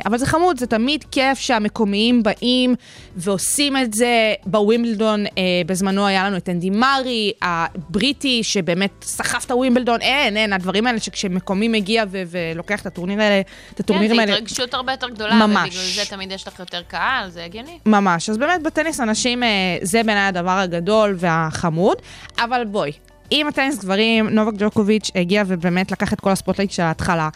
[0.05, 2.75] אבל זה חמוד, זה תמיד כיף שהמקומיים באים
[3.15, 4.33] ועושים את זה.
[4.45, 5.31] בווימבלדון אה,
[5.65, 10.99] בזמנו היה לנו את אנדי מארי, הבריטי, שבאמת סחף את הווימבלדון, אין, אין, הדברים האלה
[10.99, 14.33] שכשמקומי מגיע ו- ולוקח את הטורניר האלה, את כן, הטורנירים זו האלה.
[14.33, 15.69] התרגשות הרבה יותר גדולה, ממש.
[15.69, 17.77] ובגלל זה תמיד יש לך יותר קהל, זה הגיוני.
[17.85, 18.29] ממש.
[18.29, 19.49] אז באמת בטניס הנשים, אה,
[19.81, 21.97] זה בעיניי הדבר הגדול והחמוד.
[22.39, 22.91] אבל בואי,
[23.31, 27.29] אם הטניס גברים, נובק ג'וקוביץ' הגיע ובאמת לקח את כל ה spotlight של ההתחלה.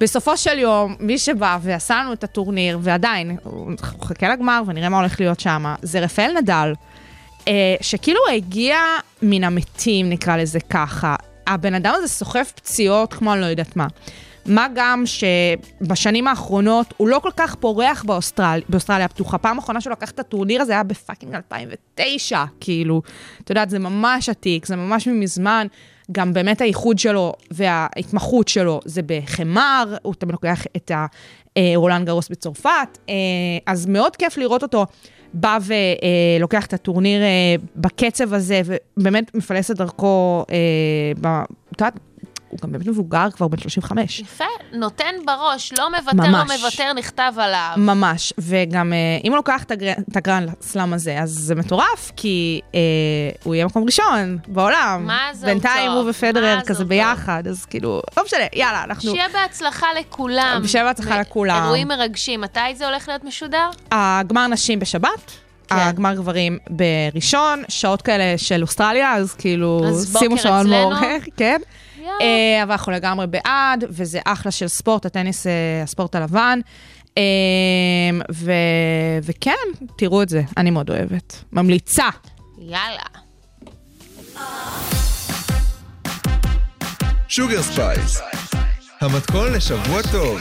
[0.00, 5.20] בסופו של יום, מי שבא ועשה לנו את הטורניר, ועדיין, נחכה לגמר ונראה מה הולך
[5.20, 6.72] להיות שם, זה רפאל נדל,
[7.48, 8.78] אה, שכאילו הגיע
[9.22, 11.16] מן המתים, נקרא לזה ככה.
[11.46, 13.86] הבן אדם הזה סוחב פציעות כמו אני לא יודעת מה.
[14.46, 18.60] מה גם שבשנים האחרונות הוא לא כל כך פורח באוסטרל...
[18.68, 19.38] באוסטרליה הפתוחה.
[19.38, 23.02] פעם אחרונה שהוא לקח את הטורניר הזה היה ב fucking 2009, כאילו.
[23.44, 25.66] את יודעת, זה ממש עתיק, זה ממש מזמן.
[26.12, 30.90] גם באמת הייחוד שלו וההתמחות שלו זה בחמר, הוא תמיד לוקח את
[31.56, 33.14] הרולנד גרוס בצרפת, אה,
[33.66, 34.86] אז מאוד כיף לראות אותו
[35.34, 35.58] בא
[36.38, 38.60] ולוקח את הטורניר אה, בקצב הזה,
[38.96, 41.40] ובאמת מפלס את דרכו, אה,
[41.72, 41.98] את יודעת,
[42.50, 44.20] הוא גם באמת מבוגר, כבר בן 35.
[44.20, 46.60] יפה, נותן בראש, לא מוותר, לא ממש.
[46.60, 47.72] מוותר, נכתב עליו.
[47.76, 52.12] ממש, וגם אה, אם הוא לוקח את הגר- את הגרנד סלאם הזה, אז זה מטורף,
[52.16, 52.80] כי אה,
[53.42, 55.02] הוא יהיה מקום ראשון בעולם.
[55.06, 56.88] מה זה בינתיים טוב, הוא ופדרר כזה טוב.
[56.88, 59.10] ביחד, אז כאילו, לא משנה, יאללה, אנחנו...
[59.10, 60.62] שיהיה בהצלחה לכולם.
[60.66, 61.62] שיהיה בהצלחה ו- לכולם.
[61.64, 62.40] אירועים מרגשים.
[62.40, 63.70] מתי זה הולך להיות משודר?
[63.92, 65.30] הגמר נשים בשבת.
[65.68, 65.76] כן.
[65.78, 70.70] הגמר גברים בראשון, שעות כאלה של אוסטרליה, אז כאילו, אז שימו שעון.
[70.70, 71.60] מעורר, כן.
[72.00, 72.14] יאללה.
[72.20, 76.58] אה, אבל אנחנו לגמרי בעד, וזה אחלה של ספורט, הטניס, אה, הספורט הלבן.
[77.18, 77.22] אה,
[78.32, 78.52] ו-
[79.22, 79.52] וכן,
[79.98, 81.44] תראו את זה, אני מאוד אוהבת.
[81.52, 82.08] ממליצה.
[82.58, 83.02] יאללה.
[87.28, 88.20] Sugar Spice,
[89.00, 90.40] המתכון לשבוע טוב.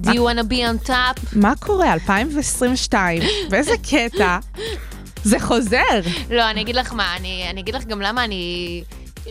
[0.00, 1.20] Do you wanna be on top?
[1.32, 1.92] מה קורה?
[1.92, 4.38] 2022, באיזה קטע?
[5.24, 6.00] זה חוזר.
[6.30, 8.84] לא, אני אגיד לך מה, אני, אני אגיד לך גם למה אני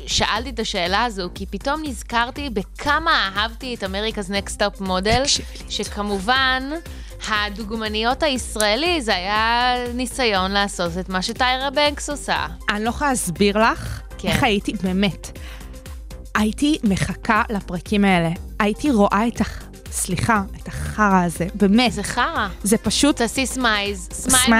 [0.07, 5.23] שאלתי את השאלה הזו, כי פתאום נזכרתי בכמה אהבתי את אמריקה's Next Top מודל,
[5.69, 6.63] שכמובן,
[7.27, 12.45] הדוגמניות הישראלי, זה היה ניסיון לעשות את מה שטיירה בנקס עושה.
[12.69, 14.27] אני לא יכולה להסביר לך כן.
[14.27, 15.39] איך הייתי, באמת.
[16.35, 18.29] הייתי מחכה לפרקים האלה.
[18.59, 19.41] הייתי רואה את.
[19.93, 21.91] סליחה, את החרא הזה, באמת.
[21.91, 22.47] זה חרא.
[22.63, 23.17] זה פשוט...
[23.17, 24.53] תעשי smize, smile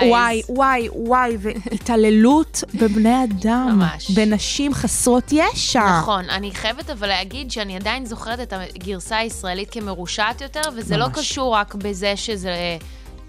[0.00, 0.04] eyes.
[0.04, 3.68] וואי, וואי, וואי, והתעללות בבני אדם.
[3.72, 4.10] ממש.
[4.10, 5.98] בנשים חסרות ישע.
[5.98, 11.06] נכון, אני חייבת אבל להגיד שאני עדיין זוכרת את הגרסה הישראלית כמרושעת יותר, וזה לא
[11.06, 11.18] ממש.
[11.18, 12.78] קשור רק בזה שזה...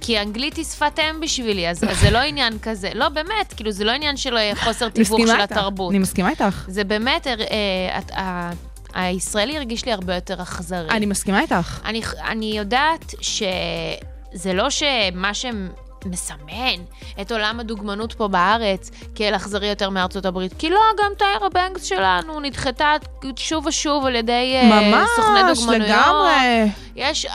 [0.02, 2.90] כי אנגלית היא שפת אם בשבילי, אז, אז זה לא עניין כזה.
[2.94, 5.42] לא, באמת, כאילו, זה לא עניין של אה, חוסר תיווך של.
[5.42, 5.92] התרבות.
[5.92, 6.66] אני מסכימה איתך.
[6.68, 7.34] זה באמת, אה,
[8.18, 8.52] אה,
[8.94, 10.90] הישראלי הרגיש לי הרבה יותר אכזרי.
[10.90, 11.80] אני מסכימה איתך.
[11.86, 16.84] אני, אני יודעת שזה לא שמה שמסמן
[17.22, 21.84] את עולם הדוגמנות פה בארץ כאל אכזרי יותר מארצות הברית, כי לא, גם טיירה בנקס
[21.84, 22.94] שלנו נדחתה
[23.36, 25.90] שוב ושוב על ידי אה, סוכני ממש, דוגמנויות.
[25.90, 26.72] לגמרי.
[26.96, 27.26] יש,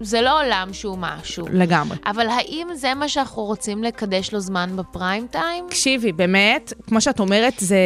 [0.00, 1.46] זה לא עולם שהוא משהו.
[1.52, 1.96] לגמרי.
[2.06, 5.64] אבל האם זה מה שאנחנו רוצים לקדש לו זמן בפריים טיים?
[5.68, 7.76] תקשיבי, באמת, כמו שאת אומרת, זה...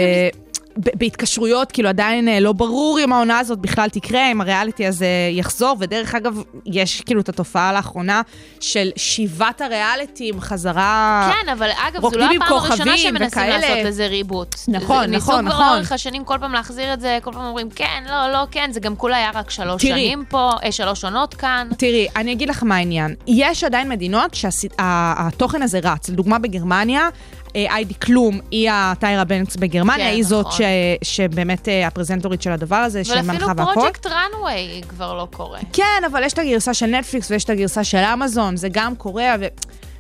[0.95, 5.77] בהתקשרויות, כאילו עדיין אה, לא ברור אם העונה הזאת בכלל תקרה, אם הריאליטי הזה יחזור,
[5.81, 8.23] ודרך אגב, יש כאילו את התופעה לאחרונה
[8.61, 11.31] של שיבת הריאליטים חזרה...
[11.43, 13.59] כן, אבל אגב, זו לא עם הפעם הראשונה שמנסים וכאלה.
[13.59, 14.55] לעשות לזה ריבוט.
[14.55, 15.67] נכון, זה- נכון, ניסו כבר נכון.
[15.73, 18.81] לאורך השנים כל פעם להחזיר את זה, כל פעם אומרים כן, לא, לא, כן, זה
[18.81, 19.91] גם כולה היה רק שלוש תראי.
[20.01, 21.69] שנים פה, אה, שלוש עונות כאן.
[21.79, 23.15] תראי, אני אגיד לך מה העניין.
[23.27, 26.09] יש עדיין מדינות שהתוכן הזה רץ.
[26.09, 27.09] לדוגמה, בגרמניה,
[27.55, 30.59] היידי קלום, היא הטיירה בנקס בגרמניה, כן, היא זאת נכון.
[31.03, 33.75] ש, שבאמת אה, הפרזנטורית של הדבר הזה, ואפילו שמנחה והכל.
[33.75, 35.59] Project Runway כבר לא קורה.
[35.73, 39.35] כן, אבל יש את הגרסה של נטפליקס ויש את הגרסה של אמזון, זה גם קורה,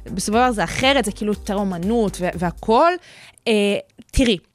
[0.06, 2.92] ובסופו של דבר זה אחרת, זה כאילו יותר אומנות ו- והכול.
[3.48, 3.52] אה,
[4.12, 4.49] תראי, אה,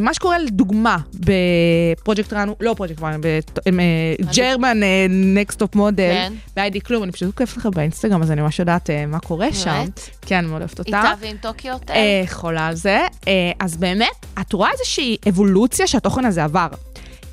[0.00, 4.80] מה שקורה לדוגמה ב Project Runway, לא Project Runway, ב German
[5.10, 6.32] Next Top Model, כן.
[6.56, 9.84] בהיידי קלום, אני פשוט עוקבת לך באינסטגרם, אז אני ממש יודעת אה, מה קורה שם.
[10.20, 10.98] כן, מאוד אוהבת אותה.
[10.98, 11.76] איתה ועם טוקיו.
[11.90, 13.00] אה, חולה על זה.
[13.28, 16.68] אה, אז באמת, את רואה איזושהי אבולוציה שהתוכן הזה עבר.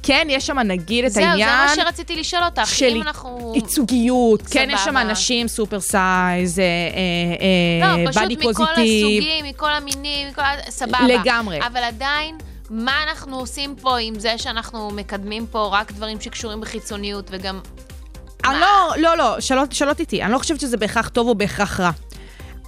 [0.03, 1.49] כן, יש שם נגיד את זהו, העניין...
[1.49, 2.67] זה מה שרציתי לשאול אותך.
[2.67, 3.53] של אם אנחנו...
[3.55, 5.01] ייצוגיות, כן, יש שם סבבה.
[5.01, 9.07] אנשים super size, אה, אה, לא, אה, פשוט body מכל positive.
[9.07, 10.41] הסוגים, מכל המינים, מכל...
[10.69, 11.07] סבבה.
[11.07, 11.59] לגמרי.
[11.67, 12.37] אבל עדיין,
[12.69, 17.59] מה אנחנו עושים פה עם זה שאנחנו מקדמים פה רק דברים שקשורים בחיצוניות וגם...
[18.45, 21.79] אני לא, לא, לא, שלא שלא תטעי, אני לא חושבת שזה בהכרח טוב או בהכרח
[21.79, 21.91] רע.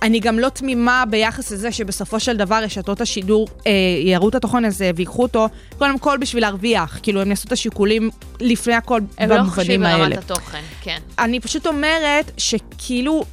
[0.04, 3.72] אני גם לא תמימה ביחס לזה שבסופו של דבר רשתות השידור אה,
[4.04, 5.48] יראו את התוכן הזה ויקחו אותו,
[5.78, 7.00] קודם כל בשביל להרוויח.
[7.04, 10.16] כאילו, הם יעשו את השיקולים לפני הכל הם לא חושבים במובנים האלה.
[10.16, 10.98] ברמת התוכן, כן.
[11.20, 13.24] אני פשוט אומרת שכאילו,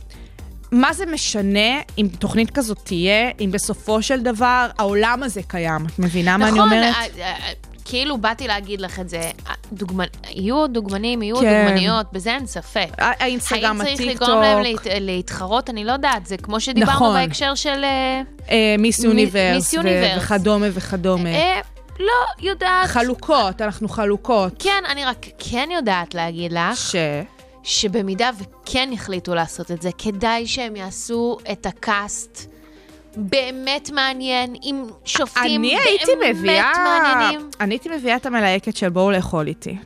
[0.72, 5.86] מה זה משנה אם תוכנית כזאת תהיה, אם בסופו של דבר העולם הזה קיים?
[5.86, 6.94] את מבינה מה אני אומרת?
[6.94, 7.52] נכון, אה, אה,
[7.90, 9.30] כאילו באתי להגיד לך את זה.
[9.72, 10.06] דוגמנ...
[10.28, 11.64] יהיו דוגמנים, יהיו כן.
[11.64, 12.88] דוגמניות, בזה אין ספק.
[12.98, 14.86] האינסטגרם, האם צריך הטיקטוק, לגרום להם להת...
[15.00, 15.70] להתחרות?
[15.70, 16.26] אני לא יודעת.
[16.26, 17.14] זה כמו שדיברנו נכון.
[17.14, 17.84] בהקשר של...
[17.84, 20.22] אה, אה, מיס יוניברס, מיס ו- יוניברס.
[20.24, 21.28] וכדומה וכדומה.
[21.28, 21.60] אה,
[22.00, 22.86] לא יודעת.
[22.86, 24.52] חלוקות, אנחנו חלוקות.
[24.58, 26.96] כן, אני רק כן יודעת להגיד לך, ש...
[27.62, 32.50] שבמידה וכן יחליטו לעשות את זה, כדאי שהם יעשו את הקאסט
[33.16, 36.72] באמת מעניין, עם שופטים אני הייתי באמת מביאה...
[36.76, 37.50] מעניינים.
[37.60, 39.76] אני הייתי מביאה את המלהקת של בואו לאכול איתי.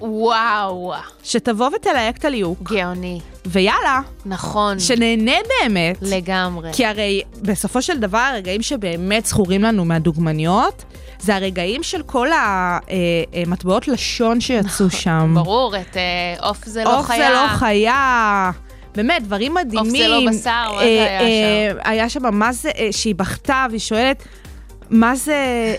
[0.00, 0.92] וואו,
[1.22, 3.20] שתבוא ותלהק את הליהוק, גאוני.
[3.46, 5.96] ויאללה, נכון, שנהנה באמת.
[6.02, 6.70] לגמרי.
[6.72, 10.84] כי הרי בסופו של דבר, הרגעים שבאמת זכורים לנו מהדוגמניות,
[11.20, 15.34] זה הרגעים של כל המטבעות לשון שיצאו שם.
[15.34, 17.28] ברור, את אה, עוף זה לא עוף חיה.
[17.28, 18.50] זה לא חיה.
[18.96, 19.86] באמת, דברים מדהימים.
[19.86, 21.78] עוף זה לא בשר, מה זה היה שם?
[21.84, 24.22] היה שם, מה זה, אה, שהיא בכתה והיא שואלת,
[24.90, 25.34] מה זה,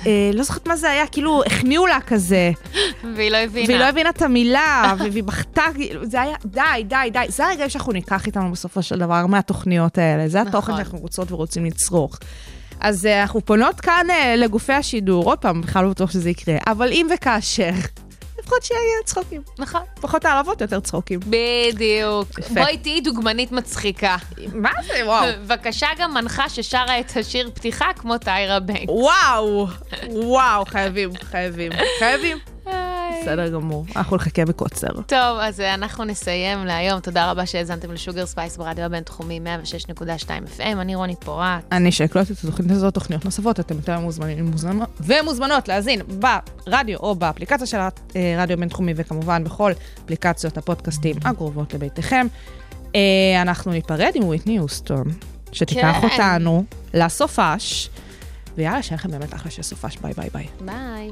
[0.05, 2.51] אה, לא זוכרת מה זה היה, כאילו, החמיאו לה כזה.
[3.15, 3.68] והיא לא הבינה.
[3.68, 7.26] והיא לא הבינה את המילה, והיא בכתה, כאילו, זה היה, די, די, די.
[7.28, 10.28] זה הרגעים שאנחנו ניקח איתנו בסופו של דבר מהתוכניות האלה.
[10.28, 10.76] זה התוכן נכון.
[10.76, 12.20] שאנחנו רוצות ורוצים לצרוך.
[12.80, 16.57] אז אה, אנחנו פונות כאן אה, לגופי השידור, עוד פעם, בכלל לא בטוח שזה יקרה,
[16.68, 17.72] אבל אם וכאשר,
[18.47, 19.41] לפחות שיהיה צחוקים.
[19.59, 19.81] נכון.
[20.01, 21.19] פחות העלבות, יותר צחוקים.
[21.19, 22.39] בדיוק.
[22.53, 24.15] בואי תהיי דוגמנית מצחיקה.
[24.53, 25.27] מה זה, וואו.
[25.39, 28.89] בבקשה גם מנחה ששרה את השיר פתיחה כמו טיירה בנקס.
[28.89, 29.67] וואו,
[30.09, 32.37] וואו, חייבים, חייבים, חייבים.
[33.22, 34.88] בסדר גמור, אנחנו נחכה בקוצר.
[34.88, 36.99] טוב, אז אה, אנחנו נסיים להיום.
[36.99, 39.39] תודה רבה שהאזנתם ל Sugar Spice ברדיו הבינתחומי
[39.89, 40.01] 106.2
[40.57, 40.61] FM.
[40.61, 41.63] אני רוני פורט.
[41.72, 47.15] אני שאקלוט את התוכנית הזאת, תוכניות נוספות, אתם יותר מוזמנים מוזמנות, ומוזמנות להאזין ברדיו או
[47.15, 47.78] באפליקציה של
[48.15, 49.72] הרדיו בינתחומי, וכמובן בכל
[50.05, 52.28] אפליקציות הפודקאסטים הקרובות לביתכם.
[52.95, 55.03] אה, אנחנו ניפרד עם וויטני הוסטון,
[55.51, 56.07] שתיקח כן.
[56.07, 56.63] אותנו
[56.93, 57.89] לסופש,
[58.57, 60.47] ויאללה, שיהיה לכם באמת אחלה של סופש, ביי ביי ביי.
[60.61, 61.11] ביי.